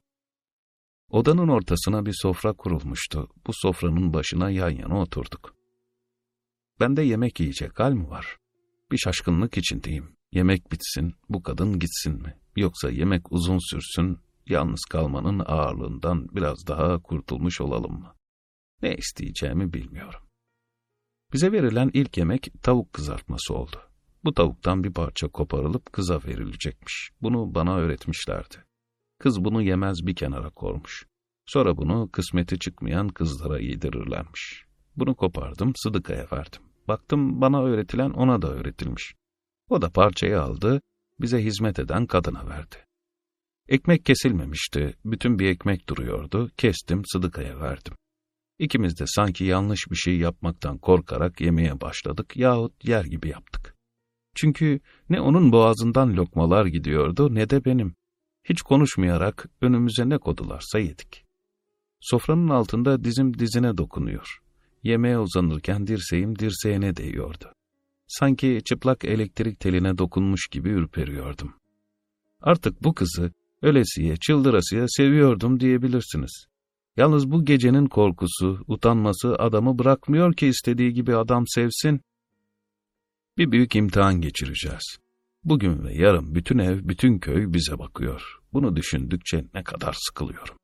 Odanın 1.11 1.49
ortasına 1.49 2.07
bir 2.07 2.15
sofra 2.23 2.53
kurulmuştu. 2.53 3.29
Bu 3.47 3.51
sofranın 3.55 4.13
başına 4.13 4.51
yan 4.51 4.71
yana 4.71 5.01
oturduk. 5.01 5.55
Bende 6.81 7.03
yemek 7.03 7.41
yiyecek 7.41 7.81
hal 7.81 7.93
mi 7.93 8.09
var? 8.09 8.37
Bir 8.93 8.99
şaşkınlık 8.99 9.59
içindeyim. 9.59 10.17
Yemek 10.33 10.73
bitsin, 10.73 11.15
bu 11.29 11.43
kadın 11.43 11.79
gitsin 11.79 12.23
mi? 12.23 12.39
Yoksa 12.57 12.91
yemek 12.91 13.33
uzun 13.33 13.59
sürsün, 13.71 14.19
yalnız 14.51 14.85
kalmanın 14.91 15.43
ağırlığından 15.47 16.29
biraz 16.33 16.67
daha 16.67 17.03
kurtulmuş 17.03 17.61
olalım 17.61 17.93
mı? 17.93 18.15
Ne 18.83 18.95
isteyeceğimi 18.95 19.73
bilmiyorum. 19.73 20.21
Bize 21.33 21.53
verilen 21.53 21.91
ilk 21.95 22.19
yemek 22.19 22.49
tavuk 22.63 22.93
kızartması 22.93 23.55
oldu. 23.55 23.77
Bu 24.25 24.35
tavuktan 24.35 24.85
bir 24.85 24.93
parça 24.93 25.29
koparılıp 25.29 25.93
kıza 25.93 26.21
verilecekmiş. 26.27 27.11
Bunu 27.23 27.55
bana 27.55 27.77
öğretmişlerdi. 27.77 28.57
Kız 29.19 29.45
bunu 29.45 29.63
yemez 29.63 30.07
bir 30.07 30.15
kenara 30.15 30.51
kormuş. 30.51 31.07
Sonra 31.47 31.77
bunu 31.77 32.11
kısmeti 32.13 32.59
çıkmayan 32.59 33.09
kızlara 33.09 33.59
yedirirlermiş. 33.59 34.65
Bunu 34.97 35.15
kopardım, 35.15 35.73
Sıdıka'ya 35.77 36.27
verdim. 36.33 36.63
Baktım 36.89 37.41
bana 37.41 37.63
öğretilen 37.65 38.11
ona 38.11 38.43
da 38.43 38.49
öğretilmiş. 38.49 39.15
O 39.69 39.83
da 39.83 39.91
parçayı 39.91 40.41
aldı, 40.41 40.81
bize 41.21 41.45
hizmet 41.45 41.79
eden 41.79 42.07
kadına 42.07 42.49
verdi. 42.49 42.77
Ekmek 43.71 44.07
kesilmemişti, 44.07 44.95
bütün 45.05 45.39
bir 45.39 45.49
ekmek 45.49 45.89
duruyordu, 45.89 46.51
kestim, 46.57 47.03
Sıdıka'ya 47.13 47.61
verdim. 47.61 47.95
İkimiz 48.59 48.99
de 49.01 49.05
sanki 49.07 49.45
yanlış 49.45 49.91
bir 49.91 49.97
şey 49.97 50.19
yapmaktan 50.19 50.79
korkarak 50.79 51.41
yemeye 51.41 51.81
başladık 51.81 52.37
yahut 52.37 52.85
yer 52.89 53.05
gibi 53.05 53.29
yaptık. 53.29 53.77
Çünkü 54.35 54.81
ne 55.11 55.21
onun 55.21 55.53
boğazından 55.53 56.17
lokmalar 56.17 56.67
gidiyordu 56.67 57.35
ne 57.35 57.51
de 57.51 57.65
benim. 57.65 57.95
Hiç 58.45 58.63
konuşmayarak 58.63 59.49
önümüze 59.61 60.09
ne 60.09 60.19
kodularsa 60.19 60.79
yedik. 60.79 61.25
Sofranın 62.01 62.49
altında 62.49 63.05
dizim 63.05 63.39
dizine 63.39 63.79
dokunuyor. 63.79 64.43
Yemeğe 64.83 65.19
uzanırken 65.19 65.87
dirseğim 65.87 66.39
dirseğine 66.39 66.97
değiyordu. 66.97 67.53
Sanki 68.07 68.61
çıplak 68.65 69.05
elektrik 69.05 69.61
teline 69.61 69.99
dokunmuş 69.99 70.49
gibi 70.49 70.69
ürperiyordum. 70.69 71.55
Artık 72.41 72.85
bu 72.85 72.95
kızı 72.95 73.33
ölesiye, 73.63 74.17
çıldırasıya 74.17 74.85
seviyordum 74.89 75.61
diyebilirsiniz. 75.61 76.47
Yalnız 76.97 77.31
bu 77.31 77.45
gecenin 77.45 77.87
korkusu, 77.87 78.65
utanması 78.67 79.35
adamı 79.35 79.79
bırakmıyor 79.79 80.35
ki 80.35 80.47
istediği 80.47 80.93
gibi 80.93 81.17
adam 81.17 81.45
sevsin. 81.47 82.01
Bir 83.39 83.53
büyük 83.53 83.77
imtihan 83.77 84.21
geçireceğiz. 84.21 84.99
Bugün 85.45 85.85
ve 85.85 85.95
yarın 85.95 86.35
bütün 86.35 86.59
ev, 86.59 86.89
bütün 86.89 87.19
köy 87.19 87.53
bize 87.53 87.79
bakıyor. 87.79 88.39
Bunu 88.53 88.77
düşündükçe 88.77 89.45
ne 89.55 89.65
kadar 89.65 89.97
sıkılıyorum. 89.99 90.57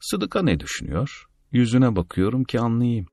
Sıdıka 0.00 0.42
ne 0.42 0.60
düşünüyor? 0.60 1.26
Yüzüne 1.52 1.96
bakıyorum 1.96 2.44
ki 2.44 2.60
anlayayım. 2.60 3.06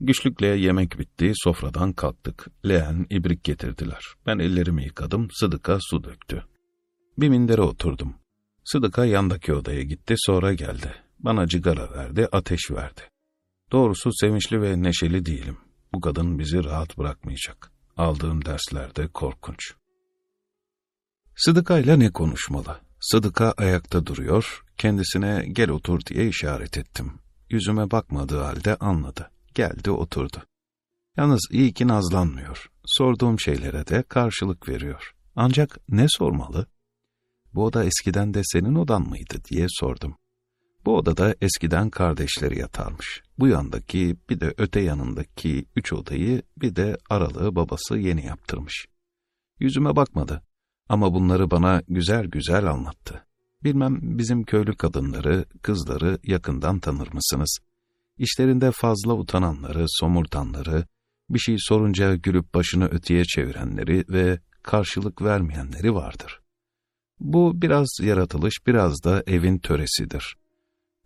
Güçlükle 0.00 0.46
yemek 0.46 0.98
bitti, 0.98 1.32
sofradan 1.34 1.92
kalktık. 1.92 2.46
Leğen, 2.68 3.06
ibrik 3.10 3.44
getirdiler. 3.44 4.04
Ben 4.26 4.38
ellerimi 4.38 4.84
yıkadım, 4.84 5.28
Sıdıka 5.30 5.78
su 5.80 6.04
döktü. 6.04 6.44
Bir 7.18 7.28
mindere 7.28 7.62
oturdum. 7.62 8.14
Sıdıka 8.64 9.04
yandaki 9.04 9.54
odaya 9.54 9.82
gitti, 9.82 10.14
sonra 10.16 10.52
geldi. 10.52 10.94
Bana 11.18 11.46
cigara 11.46 11.90
verdi, 11.90 12.28
ateş 12.32 12.70
verdi. 12.70 13.00
Doğrusu 13.72 14.10
sevinçli 14.12 14.62
ve 14.62 14.82
neşeli 14.82 15.26
değilim. 15.26 15.58
Bu 15.92 16.00
kadın 16.00 16.38
bizi 16.38 16.64
rahat 16.64 16.98
bırakmayacak. 16.98 17.72
Aldığım 17.96 18.44
derslerde 18.44 19.08
korkunç. 19.08 19.74
Sıdıka 21.36 21.78
ile 21.78 21.98
ne 21.98 22.10
konuşmalı? 22.12 22.80
Sıdıka 23.00 23.54
ayakta 23.56 24.06
duruyor, 24.06 24.64
kendisine 24.78 25.46
gel 25.52 25.70
otur 25.70 26.00
diye 26.00 26.28
işaret 26.28 26.78
ettim. 26.78 27.12
Yüzüme 27.50 27.90
bakmadığı 27.90 28.40
halde 28.40 28.76
anladı. 28.76 29.30
Geldi 29.54 29.90
oturdu. 29.90 30.42
Yalnız 31.16 31.48
iyi 31.50 31.72
ki 31.72 31.88
nazlanmıyor. 31.88 32.70
Sorduğum 32.84 33.40
şeylere 33.40 33.86
de 33.86 34.02
karşılık 34.02 34.68
veriyor. 34.68 35.14
Ancak 35.36 35.78
ne 35.88 36.06
sormalı? 36.08 36.66
Bu 37.54 37.64
oda 37.64 37.84
eskiden 37.84 38.34
de 38.34 38.40
senin 38.44 38.74
odan 38.74 39.08
mıydı 39.08 39.34
diye 39.50 39.66
sordum. 39.68 40.16
Bu 40.84 40.96
odada 40.96 41.34
eskiden 41.40 41.90
kardeşleri 41.90 42.58
yatarmış. 42.58 43.22
Bu 43.38 43.48
yandaki 43.48 44.16
bir 44.30 44.40
de 44.40 44.54
öte 44.58 44.80
yanındaki 44.80 45.64
üç 45.76 45.92
odayı 45.92 46.42
bir 46.56 46.76
de 46.76 46.96
aralığı 47.10 47.56
babası 47.56 47.98
yeni 47.98 48.26
yaptırmış. 48.26 48.86
Yüzüme 49.60 49.96
bakmadı 49.96 50.42
ama 50.88 51.14
bunları 51.14 51.50
bana 51.50 51.82
güzel 51.88 52.26
güzel 52.26 52.66
anlattı. 52.66 53.26
Bilmem 53.64 53.98
bizim 54.02 54.44
köylü 54.44 54.76
kadınları, 54.76 55.44
kızları 55.62 56.18
yakından 56.24 56.80
tanır 56.80 57.12
mısınız? 57.12 57.58
İşlerinde 58.18 58.70
fazla 58.72 59.14
utananları, 59.14 59.84
somurtanları, 59.88 60.84
bir 61.30 61.38
şey 61.38 61.56
sorunca 61.58 62.16
gülüp 62.16 62.54
başını 62.54 62.84
öteye 62.84 63.24
çevirenleri 63.24 64.04
ve 64.08 64.40
karşılık 64.62 65.22
vermeyenleri 65.22 65.94
vardır. 65.94 66.39
Bu 67.20 67.62
biraz 67.62 67.88
yaratılış, 68.02 68.66
biraz 68.66 69.04
da 69.04 69.22
evin 69.26 69.58
töresidir. 69.58 70.36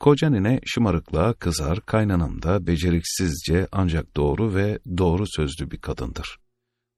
Koca 0.00 0.30
nine 0.30 0.60
şımarıklığa 0.64 1.32
kızar, 1.32 1.80
kaynanam 1.80 2.42
da 2.42 2.66
beceriksizce 2.66 3.68
ancak 3.72 4.16
doğru 4.16 4.54
ve 4.54 4.78
doğru 4.98 5.24
sözlü 5.26 5.70
bir 5.70 5.78
kadındır. 5.78 6.38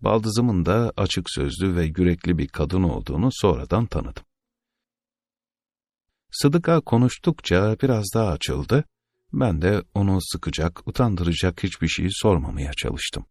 Baldızımın 0.00 0.66
da 0.66 0.92
açık 0.96 1.30
sözlü 1.30 1.76
ve 1.76 1.84
yürekli 1.84 2.38
bir 2.38 2.48
kadın 2.48 2.82
olduğunu 2.82 3.28
sonradan 3.32 3.86
tanıdım. 3.86 4.24
Sıdıka 6.30 6.80
konuştukça 6.80 7.76
biraz 7.82 8.04
daha 8.14 8.28
açıldı, 8.28 8.84
ben 9.32 9.62
de 9.62 9.82
onu 9.94 10.18
sıkacak, 10.22 10.88
utandıracak 10.88 11.62
hiçbir 11.62 11.88
şeyi 11.88 12.08
sormamaya 12.12 12.72
çalıştım. 12.72 13.26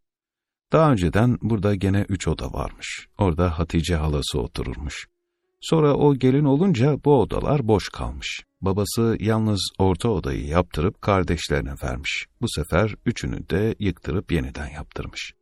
Daha 0.72 0.92
önceden 0.92 1.38
burada 1.42 1.76
gene 1.76 2.06
üç 2.10 2.28
oda 2.28 2.54
varmış. 2.54 3.08
Orada 3.18 3.60
Hatice 3.60 3.96
halası 3.96 4.40
otururmuş. 4.40 5.08
Sonra 5.70 5.95
o 5.95 6.16
gelin 6.16 6.45
olunca 6.45 6.97
bu 7.05 7.22
odalar 7.22 7.68
boş 7.68 7.89
kalmış. 7.89 8.43
Babası 8.61 9.18
yalnız 9.20 9.70
orta 9.80 10.09
odayı 10.09 10.45
yaptırıp 10.45 11.01
kardeşlerine 11.01 11.74
vermiş. 11.84 12.26
Bu 12.41 12.45
sefer 12.49 12.95
üçünü 13.05 13.49
de 13.49 13.76
yıktırıp 13.80 14.32
yeniden 14.32 14.68
yaptırmış. 14.68 15.34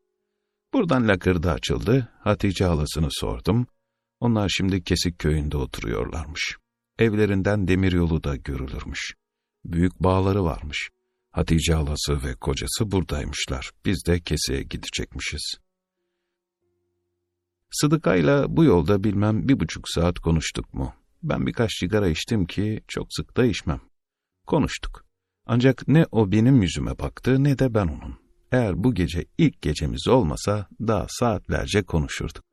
Buradan 0.73 1.07
lakırdı 1.07 1.51
açıldı, 1.51 2.09
Hatice 2.19 2.65
halasını 2.65 3.07
sordum. 3.09 3.67
Onlar 4.19 4.49
şimdi 4.49 4.83
Kesik 4.83 5.19
köyünde 5.19 5.57
oturuyorlarmış. 5.57 6.57
Evlerinden 6.99 7.67
demiryolu 7.67 8.23
da 8.23 8.35
görülürmüş. 8.35 9.13
Büyük 9.65 9.99
bağları 9.99 10.43
varmış. 10.43 10.89
Hatice 11.31 11.73
halası 11.73 12.23
ve 12.23 12.35
kocası 12.35 12.91
buradaymışlar. 12.91 13.71
Biz 13.85 14.03
de 14.07 14.19
Kesik'e 14.19 14.63
gidecekmişiz. 14.63 15.62
Sıdıkayla 17.73 18.57
bu 18.57 18.63
yolda 18.63 19.03
bilmem 19.03 19.47
bir 19.47 19.59
buçuk 19.59 19.89
saat 19.89 20.19
konuştuk 20.19 20.73
mu? 20.73 20.93
Ben 21.23 21.47
birkaç 21.47 21.71
sigara 21.79 22.07
içtim 22.07 22.45
ki 22.45 22.81
çok 22.87 23.07
sık 23.09 23.37
da 23.37 23.45
içmem. 23.45 23.81
Konuştuk. 24.47 25.05
Ancak 25.45 25.87
ne 25.87 26.05
o 26.11 26.31
benim 26.31 26.61
yüzüme 26.61 26.99
baktı 26.99 27.43
ne 27.43 27.59
de 27.59 27.73
ben 27.73 27.87
onun. 27.87 28.19
Eğer 28.51 28.83
bu 28.83 28.93
gece 28.93 29.25
ilk 29.37 29.61
gecemiz 29.61 30.07
olmasa 30.07 30.67
daha 30.79 31.05
saatlerce 31.09 31.83
konuşurduk. 31.83 32.43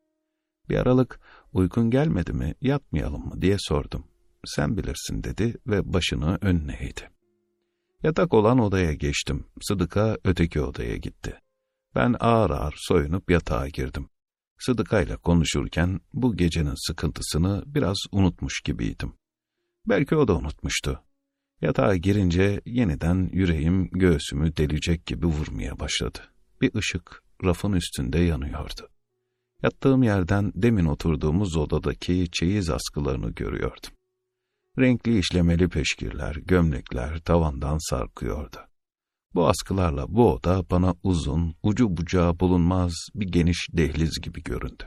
Bir 0.69 0.77
aralık 0.77 1.21
uykun 1.53 1.91
gelmedi 1.91 2.33
mi 2.33 2.55
yatmayalım 2.61 3.27
mı 3.29 3.43
diye 3.43 3.57
sordum. 3.59 4.05
Sen 4.45 4.77
bilirsin 4.77 5.25
dedi 5.25 5.55
ve 5.67 5.93
başını 5.93 6.39
önüne 6.41 6.77
eğdi. 6.81 7.11
Yatak 8.03 8.35
olan 8.35 8.59
odaya 8.59 8.93
geçtim. 8.93 9.47
Sıdıka 9.61 10.19
öteki 10.25 10.61
odaya 10.61 10.97
gitti. 10.97 11.39
Ben 11.95 12.17
ağır 12.21 12.51
ağır 12.51 12.75
soyunup 12.77 13.31
yatağa 13.31 13.69
girdim. 13.69 14.09
Sıdıka 14.61 15.03
ile 15.03 15.17
konuşurken 15.17 16.01
bu 16.13 16.37
gecenin 16.37 16.87
sıkıntısını 16.87 17.63
biraz 17.67 17.97
unutmuş 18.13 18.61
gibiydim. 18.61 19.13
Belki 19.89 20.17
o 20.17 20.29
da 20.29 20.37
unutmuştu. 20.37 21.03
Yatağa 21.61 21.97
girince 21.97 22.61
yeniden 22.67 23.31
yüreğim 23.33 23.91
göğsümü 23.91 24.57
delecek 24.57 25.07
gibi 25.07 25.27
vurmaya 25.27 25.79
başladı. 25.79 26.19
Bir 26.61 26.75
ışık 26.75 27.23
rafın 27.45 27.73
üstünde 27.73 28.19
yanıyordu. 28.19 28.89
Yattığım 29.63 30.03
yerden 30.03 30.53
demin 30.55 30.85
oturduğumuz 30.85 31.57
odadaki 31.57 32.29
çeyiz 32.33 32.71
askılarını 32.71 33.31
görüyordum. 33.31 33.91
Renkli 34.79 35.19
işlemeli 35.19 35.69
peşkirler, 35.69 36.35
gömlekler 36.35 37.21
tavandan 37.21 37.91
sarkıyordu. 37.91 38.70
Bu 39.35 39.49
askılarla 39.49 40.07
bu 40.09 40.33
oda 40.33 40.71
bana 40.71 40.95
uzun, 41.03 41.55
ucu 41.63 41.97
bucağı 41.97 42.41
bulunmaz 42.41 42.93
bir 43.15 43.27
geniş 43.27 43.69
dehliz 43.73 44.21
gibi 44.23 44.43
göründü. 44.43 44.85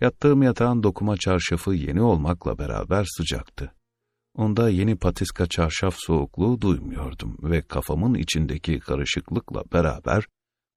Yattığım 0.00 0.42
yatağın 0.42 0.82
dokuma 0.82 1.16
çarşafı 1.16 1.74
yeni 1.74 2.02
olmakla 2.02 2.58
beraber 2.58 3.06
sıcaktı. 3.16 3.74
Onda 4.34 4.68
yeni 4.68 4.96
patiska 4.96 5.46
çarşaf 5.46 5.94
soğukluğu 5.98 6.60
duymuyordum 6.60 7.36
ve 7.42 7.62
kafamın 7.62 8.14
içindeki 8.14 8.80
karışıklıkla 8.80 9.62
beraber 9.72 10.24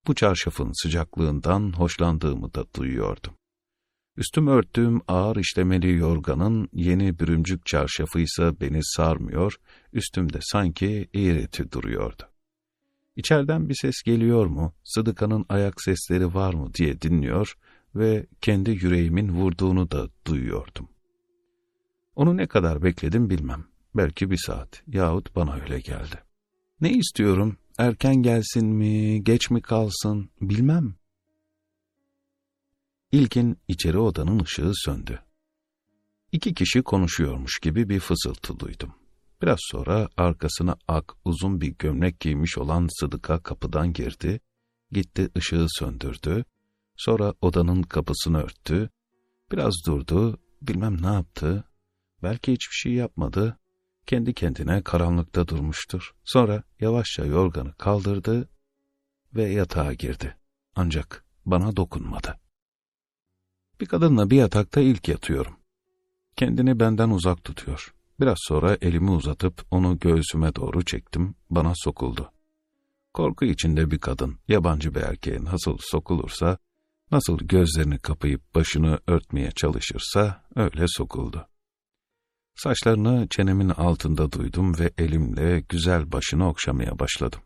bu 0.07 0.15
çarşafın 0.15 0.83
sıcaklığından 0.83 1.73
hoşlandığımı 1.77 2.53
da 2.53 2.65
duyuyordum. 2.75 3.33
Üstüm 4.17 4.47
örttüğüm 4.47 5.01
ağır 5.07 5.35
işlemeli 5.35 5.93
yorganın 5.97 6.69
yeni 6.73 7.19
bürümcük 7.19 7.65
çarşafı 7.65 8.19
ise 8.19 8.59
beni 8.61 8.79
sarmıyor, 8.81 9.55
üstümde 9.93 10.37
sanki 10.41 11.09
eğreti 11.13 11.71
duruyordu. 11.71 12.32
İçeriden 13.15 13.69
bir 13.69 13.75
ses 13.81 14.01
geliyor 14.05 14.45
mu, 14.45 14.73
Sıdıka'nın 14.83 15.45
ayak 15.49 15.81
sesleri 15.81 16.33
var 16.33 16.53
mı 16.53 16.73
diye 16.73 17.01
dinliyor 17.01 17.53
ve 17.95 18.25
kendi 18.41 18.71
yüreğimin 18.71 19.29
vurduğunu 19.29 19.91
da 19.91 20.09
duyuyordum. 20.27 20.89
Onu 22.15 22.37
ne 22.37 22.47
kadar 22.47 22.83
bekledim 22.83 23.29
bilmem. 23.29 23.65
Belki 23.95 24.31
bir 24.31 24.37
saat 24.37 24.83
yahut 24.87 25.35
bana 25.35 25.55
öyle 25.55 25.79
geldi. 25.79 26.23
Ne 26.81 26.93
istiyorum? 26.93 27.57
Erken 27.77 28.15
gelsin 28.15 28.67
mi, 28.67 29.23
geç 29.23 29.49
mi 29.49 29.61
kalsın 29.61 30.29
bilmem. 30.41 30.95
İlkin 33.11 33.57
içeri 33.67 33.97
odanın 33.97 34.39
ışığı 34.39 34.71
söndü. 34.73 35.19
İki 36.31 36.53
kişi 36.53 36.81
konuşuyormuş 36.81 37.59
gibi 37.59 37.89
bir 37.89 37.99
fısıltı 37.99 38.59
duydum. 38.59 38.93
Biraz 39.43 39.59
sonra 39.61 40.09
arkasına 40.17 40.75
ak 40.87 41.13
uzun 41.25 41.61
bir 41.61 41.75
gömlek 41.79 42.19
giymiş 42.19 42.57
olan 42.57 42.87
Sıdıka 42.99 43.43
kapıdan 43.43 43.93
girdi, 43.93 44.39
gitti 44.91 45.29
ışığı 45.37 45.65
söndürdü, 45.69 46.45
sonra 46.97 47.33
odanın 47.41 47.81
kapısını 47.83 48.43
örttü, 48.43 48.89
biraz 49.51 49.73
durdu, 49.87 50.39
bilmem 50.61 51.01
ne 51.01 51.13
yaptı, 51.13 51.63
belki 52.23 52.51
hiçbir 52.51 52.75
şey 52.75 52.93
yapmadı, 52.93 53.59
Kendi 54.05 54.33
kendine 54.33 54.81
karanlıkta 54.81 55.47
durmuştur. 55.47 56.13
Sonra 56.23 56.63
yavaşça 56.79 57.25
yorganı 57.25 57.73
kaldırdı 57.73 58.49
ve 59.35 59.43
yatağa 59.43 59.93
girdi. 59.93 60.37
Ancak 60.75 61.25
bana 61.45 61.75
dokunmadı. 61.75 62.39
Bir 63.81 63.85
kadınla 63.85 64.29
bir 64.29 64.37
yatakta 64.37 64.81
ilk 64.81 65.07
yatıyorum. 65.07 65.55
Kendini 66.35 66.79
benden 66.79 67.09
uzak 67.09 67.43
tutuyor. 67.43 67.93
Biraz 68.19 68.37
sonra 68.41 68.77
elimi 68.81 69.11
uzatıp 69.11 69.65
onu 69.71 69.99
göğsüme 69.99 70.55
doğru 70.55 70.85
çektim, 70.85 71.35
bana 71.49 71.73
sokuldu. 71.75 72.31
Korku 73.13 73.45
içinde 73.45 73.91
bir 73.91 73.99
kadın, 73.99 74.39
yabancı 74.47 74.95
bir 74.95 75.01
erkeğe 75.01 75.43
nasıl 75.43 75.77
sokulursa, 75.79 76.57
nasıl 77.11 77.37
gözlerini 77.37 77.99
kapayıp 77.99 78.55
başını 78.55 78.99
örtmeye 79.07 79.51
çalışırsa 79.51 80.43
öyle 80.55 80.85
sokuldu. 80.87 81.47
Saçlarını 82.55 83.27
çenemin 83.29 83.69
altında 83.69 84.31
duydum 84.31 84.79
ve 84.79 84.91
elimle 84.97 85.59
güzel 85.69 86.11
başını 86.11 86.49
okşamaya 86.49 86.99
başladım. 86.99 87.41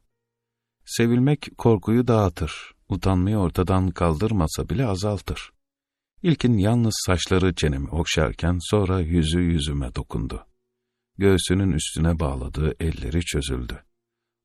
Sevilmek 0.85 1.49
korkuyu 1.57 2.07
dağıtır, 2.07 2.71
utanmayı 2.89 3.37
ortadan 3.37 3.91
kaldırmasa 3.91 4.69
bile 4.69 4.85
azaltır. 4.85 5.51
İlkin 6.23 6.57
yalnız 6.57 7.03
saçları 7.05 7.55
çenemi 7.55 7.89
okşarken 7.89 8.57
sonra 8.61 8.99
yüzü 8.99 9.39
yüzüme 9.39 9.95
dokundu. 9.95 10.45
Göğsünün 11.17 11.71
üstüne 11.71 12.19
bağladığı 12.19 12.75
elleri 12.79 13.21
çözüldü. 13.21 13.83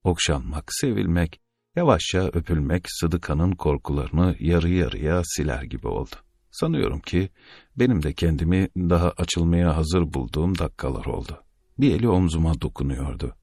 Okşanmak, 0.04 0.64
sevilmek, 0.68 1.40
yavaşça 1.76 2.20
öpülmek 2.20 2.84
Sıdıka'nın 2.88 3.52
korkularını 3.52 4.36
yarı 4.40 4.68
yarıya 4.68 5.22
siler 5.24 5.62
gibi 5.62 5.88
oldu. 5.88 6.16
Sanıyorum 6.50 7.00
ki 7.00 7.28
benim 7.76 8.02
de 8.02 8.12
kendimi 8.12 8.68
daha 8.76 9.10
açılmaya 9.10 9.76
hazır 9.76 10.14
bulduğum 10.14 10.58
dakikalar 10.58 11.04
oldu. 11.04 11.44
Bir 11.78 11.94
eli 11.94 12.08
omzuma 12.08 12.60
dokunuyordu. 12.60 13.34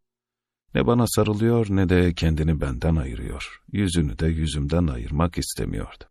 Ne 0.76 0.88
bana 0.88 1.06
sarılıyor 1.08 1.68
ne 1.70 1.90
de 1.90 2.14
kendini 2.14 2.62
benden 2.62 2.96
ayırıyor. 2.96 3.62
Yüzünü 3.72 4.20
de 4.20 4.28
yüzümden 4.28 4.88
ayırmak 4.88 5.38
istemiyordu. 5.38 6.04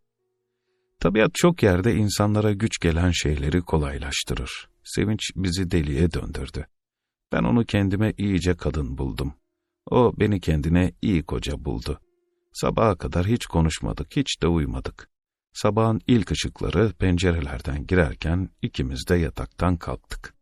Tabiat 0.99 1.31
çok 1.33 1.63
yerde 1.63 1.95
insanlara 1.95 2.53
güç 2.53 2.79
gelen 2.79 3.11
şeyleri 3.11 3.61
kolaylaştırır. 3.61 4.69
Sevinç 4.83 5.31
bizi 5.35 5.71
deliye 5.71 6.11
döndürdü. 6.11 6.65
Ben 7.31 7.43
onu 7.43 7.65
kendime 7.65 8.13
iyice 8.17 8.57
kadın 8.57 8.97
buldum. 8.97 9.33
O 9.91 10.13
beni 10.19 10.39
kendine 10.39 10.93
iyi 11.01 11.23
koca 11.23 11.65
buldu. 11.65 11.99
Sabaha 12.53 12.97
kadar 12.97 13.25
hiç 13.27 13.45
konuşmadık, 13.45 14.15
hiç 14.15 14.41
de 14.41 14.47
uyumadık. 14.47 15.09
Sabahın 15.53 16.01
ilk 16.07 16.31
ışıkları 16.31 16.93
pencerelerden 16.93 17.87
girerken 17.87 18.49
ikimiz 18.61 19.05
de 19.09 19.15
yataktan 19.15 19.77
kalktık. 19.77 20.33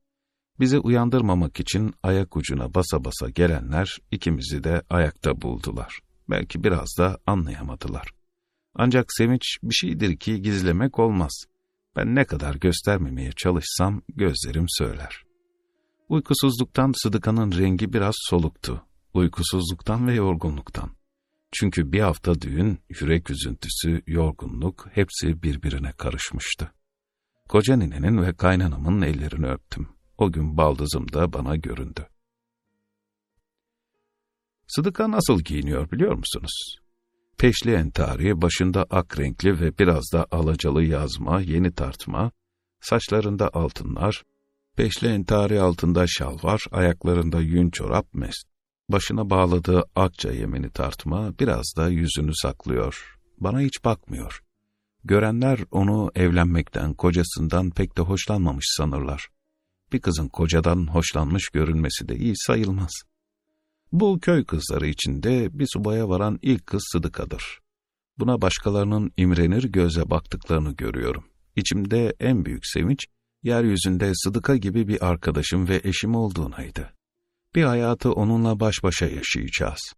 Bizi 0.59 0.79
uyandırmamak 0.79 1.59
için 1.59 1.93
ayak 2.03 2.37
ucuna 2.37 2.73
basa 2.73 3.05
basa 3.05 3.29
gelenler 3.29 3.97
ikimizi 4.11 4.63
de 4.63 4.81
ayakta 4.89 5.41
buldular. 5.41 5.99
Belki 6.29 6.63
biraz 6.63 6.87
da 6.97 7.17
anlayamadılar. 7.25 8.07
Ancak 8.75 9.05
sevinç 9.09 9.57
bir 9.63 9.73
şeydir 9.73 10.17
ki 10.17 10.41
gizlemek 10.41 10.99
olmaz. 10.99 11.45
Ben 11.95 12.15
ne 12.15 12.25
kadar 12.25 12.55
göstermemeye 12.55 13.31
çalışsam 13.31 14.01
gözlerim 14.15 14.65
söyler. 14.67 15.26
Uykusuzluktan 16.09 16.93
Sıdıka'nın 17.03 17.51
rengi 17.51 17.93
biraz 17.93 18.15
soluktu. 18.17 18.81
Uykusuzluktan 19.13 20.07
ve 20.07 20.13
yorgunluktan. 20.13 20.91
Çünkü 21.51 21.91
bir 21.91 21.99
hafta 21.99 22.41
düğün, 22.41 22.79
yürek 22.89 23.29
üzüntüsü, 23.29 24.03
yorgunluk 24.07 24.87
hepsi 24.91 25.43
birbirine 25.43 25.91
karışmıştı. 25.91 26.71
Koca 27.49 27.75
ninenin 27.75 28.21
ve 28.21 28.33
kaynanamın 28.33 29.01
ellerini 29.01 29.47
öptüm. 29.47 29.89
O 30.17 30.31
gün 30.31 30.57
baldızım 30.57 31.13
da 31.13 31.33
bana 31.33 31.55
göründü. 31.55 32.07
Sıdıka 34.67 35.11
nasıl 35.11 35.39
giyiniyor 35.39 35.91
biliyor 35.91 36.13
musunuz? 36.13 36.77
Peşli 37.37 37.73
entari, 37.73 38.41
başında 38.41 38.85
ak 38.89 39.19
renkli 39.19 39.59
ve 39.59 39.77
biraz 39.77 40.03
da 40.13 40.27
alacalı 40.31 40.83
yazma, 40.83 41.41
yeni 41.41 41.71
tartma, 41.71 42.31
saçlarında 42.81 43.49
altınlar, 43.53 44.23
peşli 44.77 45.07
entari 45.07 45.61
altında 45.61 46.05
şal 46.07 46.43
var, 46.43 46.65
ayaklarında 46.71 47.41
yün 47.41 47.69
çorap 47.69 48.13
mest. 48.13 48.47
Başına 48.89 49.29
bağladığı 49.29 49.83
akça 49.95 50.31
yemini 50.31 50.69
tartma 50.69 51.39
biraz 51.39 51.73
da 51.77 51.89
yüzünü 51.89 52.31
saklıyor. 52.35 53.17
Bana 53.37 53.59
hiç 53.59 53.85
bakmıyor. 53.85 54.43
Görenler 55.03 55.59
onu 55.71 56.11
evlenmekten, 56.15 56.93
kocasından 56.93 57.69
pek 57.69 57.97
de 57.97 58.01
hoşlanmamış 58.01 58.65
sanırlar. 58.77 59.27
Bir 59.93 59.99
kızın 59.99 60.27
kocadan 60.27 60.87
hoşlanmış 60.87 61.49
görünmesi 61.49 62.09
de 62.09 62.15
iyi 62.15 62.33
sayılmaz. 62.35 62.91
Bu 63.91 64.19
köy 64.19 64.45
kızları 64.45 64.87
içinde 64.87 65.59
bir 65.59 65.67
subaya 65.73 66.09
varan 66.09 66.39
ilk 66.41 66.67
kız 66.67 66.83
Sıdıka'dır. 66.91 67.59
Buna 68.19 68.41
başkalarının 68.41 69.11
imrenir 69.17 69.63
göze 69.63 70.09
baktıklarını 70.09 70.71
görüyorum. 70.75 71.23
İçimde 71.55 72.15
en 72.19 72.45
büyük 72.45 72.67
sevinç, 72.67 73.07
yeryüzünde 73.43 74.11
Sıdıka 74.15 74.55
gibi 74.55 74.87
bir 74.87 75.07
arkadaşım 75.07 75.67
ve 75.67 75.81
eşim 75.83 76.15
olduğunaydı. 76.15 76.93
Bir 77.55 77.63
hayatı 77.63 78.11
onunla 78.11 78.59
baş 78.59 78.83
başa 78.83 79.05
yaşayacağız. 79.05 79.93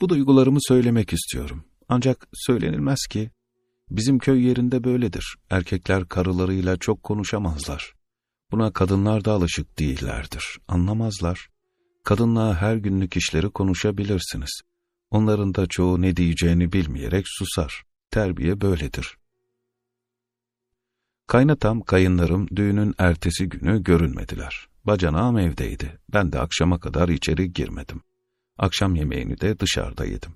Bu 0.00 0.08
duygularımı 0.08 0.58
söylemek 0.60 1.12
istiyorum. 1.12 1.64
Ancak 1.88 2.28
söylenilmez 2.34 3.06
ki, 3.10 3.30
bizim 3.90 4.18
köy 4.18 4.46
yerinde 4.46 4.84
böyledir. 4.84 5.36
Erkekler 5.50 6.08
karılarıyla 6.08 6.76
çok 6.76 7.02
konuşamazlar. 7.02 7.94
Buna 8.52 8.72
kadınlar 8.72 9.24
da 9.24 9.32
alışık 9.32 9.78
değillerdir, 9.78 10.58
anlamazlar. 10.68 11.48
Kadınla 12.04 12.60
her 12.60 12.76
günlük 12.76 13.16
işleri 13.16 13.50
konuşabilirsiniz. 13.50 14.60
Onların 15.10 15.54
da 15.54 15.66
çoğu 15.66 16.02
ne 16.02 16.16
diyeceğini 16.16 16.72
bilmeyerek 16.72 17.24
susar. 17.28 17.84
Terbiye 18.10 18.60
böyledir. 18.60 19.16
Kaynatam, 21.26 21.80
kayınlarım 21.80 22.48
düğünün 22.56 22.94
ertesi 22.98 23.48
günü 23.48 23.82
görünmediler. 23.82 24.68
Bacanağım 24.84 25.38
evdeydi. 25.38 25.98
Ben 26.12 26.32
de 26.32 26.40
akşama 26.40 26.80
kadar 26.80 27.08
içeri 27.08 27.52
girmedim. 27.52 28.02
Akşam 28.58 28.94
yemeğini 28.94 29.40
de 29.40 29.58
dışarıda 29.58 30.04
yedim. 30.04 30.32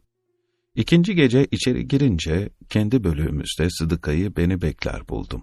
İkinci 0.75 1.15
gece 1.15 1.47
içeri 1.51 1.89
girince 1.89 2.51
kendi 2.69 3.05
bölüğümüzde 3.05 3.71
Sıdıka'yı 3.71 4.37
beni 4.37 4.63
bekler 4.63 5.09
buldum. 5.09 5.43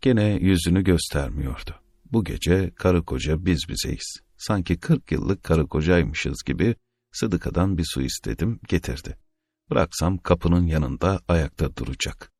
Gene 0.00 0.38
yüzünü 0.40 0.84
göstermiyordu. 0.84 1.70
Bu 2.12 2.24
gece 2.24 2.70
karı 2.74 3.04
koca 3.04 3.46
biz 3.46 3.68
bizeyiz. 3.68 4.20
Sanki 4.36 4.76
kırk 4.76 5.12
yıllık 5.12 5.44
karı 5.44 5.66
kocaymışız 5.66 6.42
gibi 6.46 6.74
Sıdıka'dan 7.12 7.78
bir 7.78 7.84
su 7.94 8.02
istedim, 8.02 8.60
getirdi. 8.68 9.16
Bıraksam 9.70 10.18
kapının 10.18 10.66
yanında 10.66 11.20
ayakta 11.28 11.76
duracak. 11.76 12.35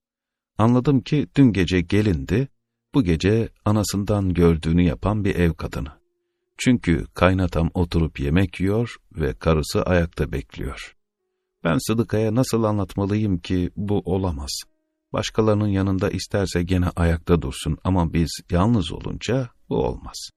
Anladım 0.58 1.00
ki 1.00 1.26
dün 1.36 1.52
gece 1.52 1.80
gelindi, 1.80 2.48
bu 2.94 3.04
gece 3.04 3.48
anasından 3.64 4.34
gördüğünü 4.34 4.82
yapan 4.82 5.24
bir 5.24 5.34
ev 5.34 5.52
kadını. 5.52 5.92
Çünkü 6.58 7.06
kaynatam 7.14 7.70
oturup 7.74 8.20
yemek 8.20 8.60
yiyor 8.60 8.96
ve 9.16 9.34
karısı 9.34 9.82
ayakta 9.82 10.32
bekliyor. 10.32 10.96
Ben 11.64 11.78
Sıdıka'ya 11.78 12.34
nasıl 12.34 12.64
anlatmalıyım 12.64 13.38
ki 13.38 13.70
bu 13.76 14.02
olamaz. 14.04 14.50
Başkalarının 15.12 15.68
yanında 15.68 16.10
isterse 16.10 16.62
gene 16.62 16.88
ayakta 16.96 17.42
dursun 17.42 17.78
ama 17.84 18.12
biz 18.12 18.30
yalnız 18.50 18.92
olunca 18.92 19.50
bu 19.68 19.76
olmaz. 19.76 20.30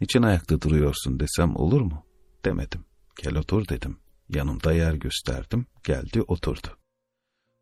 Niçin 0.00 0.22
ayakta 0.22 0.60
duruyorsun 0.60 1.20
desem 1.20 1.56
olur 1.56 1.80
mu? 1.80 2.04
Demedim. 2.44 2.84
Gel 3.22 3.36
otur 3.36 3.68
dedim. 3.68 3.98
Yanımda 4.28 4.72
yer 4.72 4.94
gösterdim. 4.94 5.66
Geldi 5.84 6.22
oturdu. 6.22 6.68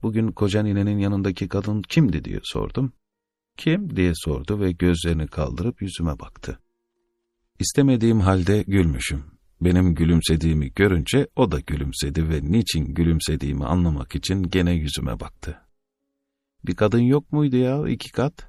Bugün 0.02 0.32
koca 0.32 0.62
ninenin 0.62 0.98
yanındaki 0.98 1.48
kadın 1.48 1.82
kimdi 1.82 2.24
diye 2.24 2.40
sordum. 2.42 2.92
Kim 3.56 3.96
diye 3.96 4.12
sordu 4.14 4.60
ve 4.60 4.72
gözlerini 4.72 5.26
kaldırıp 5.26 5.82
yüzüme 5.82 6.18
baktı. 6.18 6.58
İstemediğim 7.58 8.20
halde 8.20 8.62
gülmüşüm. 8.62 9.24
Benim 9.60 9.94
gülümsediğimi 9.94 10.72
görünce 10.74 11.26
o 11.36 11.50
da 11.50 11.60
gülümsedi 11.60 12.28
ve 12.28 12.40
niçin 12.42 12.94
gülümsediğimi 12.94 13.64
anlamak 13.64 14.14
için 14.14 14.42
gene 14.42 14.72
yüzüme 14.72 15.20
baktı. 15.20 15.60
Bir 16.66 16.74
kadın 16.74 17.00
yok 17.00 17.32
muydu 17.32 17.56
ya 17.56 17.88
iki 17.88 18.12
kat? 18.12 18.48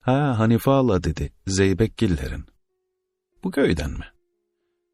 Ha 0.00 0.38
Hanife 0.38 0.70
Allah 0.70 1.04
dedi, 1.04 1.32
Zeybekgillerin. 1.46 2.44
Bu 3.44 3.50
köyden 3.50 3.90
mi? 3.90 4.04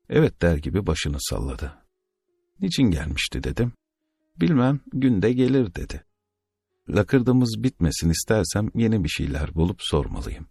Evet 0.08 0.42
der 0.42 0.56
gibi 0.56 0.86
başını 0.86 1.16
salladı. 1.20 1.72
Niçin 2.60 2.90
gelmişti 2.90 3.42
dedim. 3.44 3.72
Bilmem, 4.40 4.80
günde 4.92 5.32
gelir 5.32 5.74
dedi. 5.74 6.04
Lakırdımız 6.88 7.62
bitmesin 7.62 8.10
istersem 8.10 8.70
yeni 8.74 9.04
bir 9.04 9.08
şeyler 9.08 9.54
bulup 9.54 9.78
sormalıyım. 9.82 10.46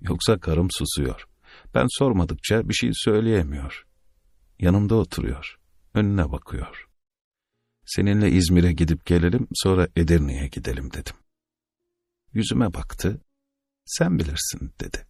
Yoksa 0.00 0.40
karım 0.40 0.68
susuyor. 0.70 1.28
Ben 1.74 1.86
sormadıkça 1.88 2.68
bir 2.68 2.74
şey 2.74 2.90
söyleyemiyor. 2.94 3.86
Yanımda 4.58 4.94
oturuyor. 4.94 5.58
Önüne 5.94 6.32
bakıyor. 6.32 6.88
Seninle 7.86 8.30
İzmir'e 8.30 8.72
gidip 8.72 9.06
gelelim, 9.06 9.48
sonra 9.54 9.88
Edirne'ye 9.96 10.48
gidelim 10.48 10.92
dedim. 10.92 11.14
Yüzüme 12.32 12.74
baktı. 12.74 13.20
Sen 13.84 14.18
bilirsin 14.18 14.72
dedi. 14.80 15.06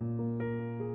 You. 0.00 0.85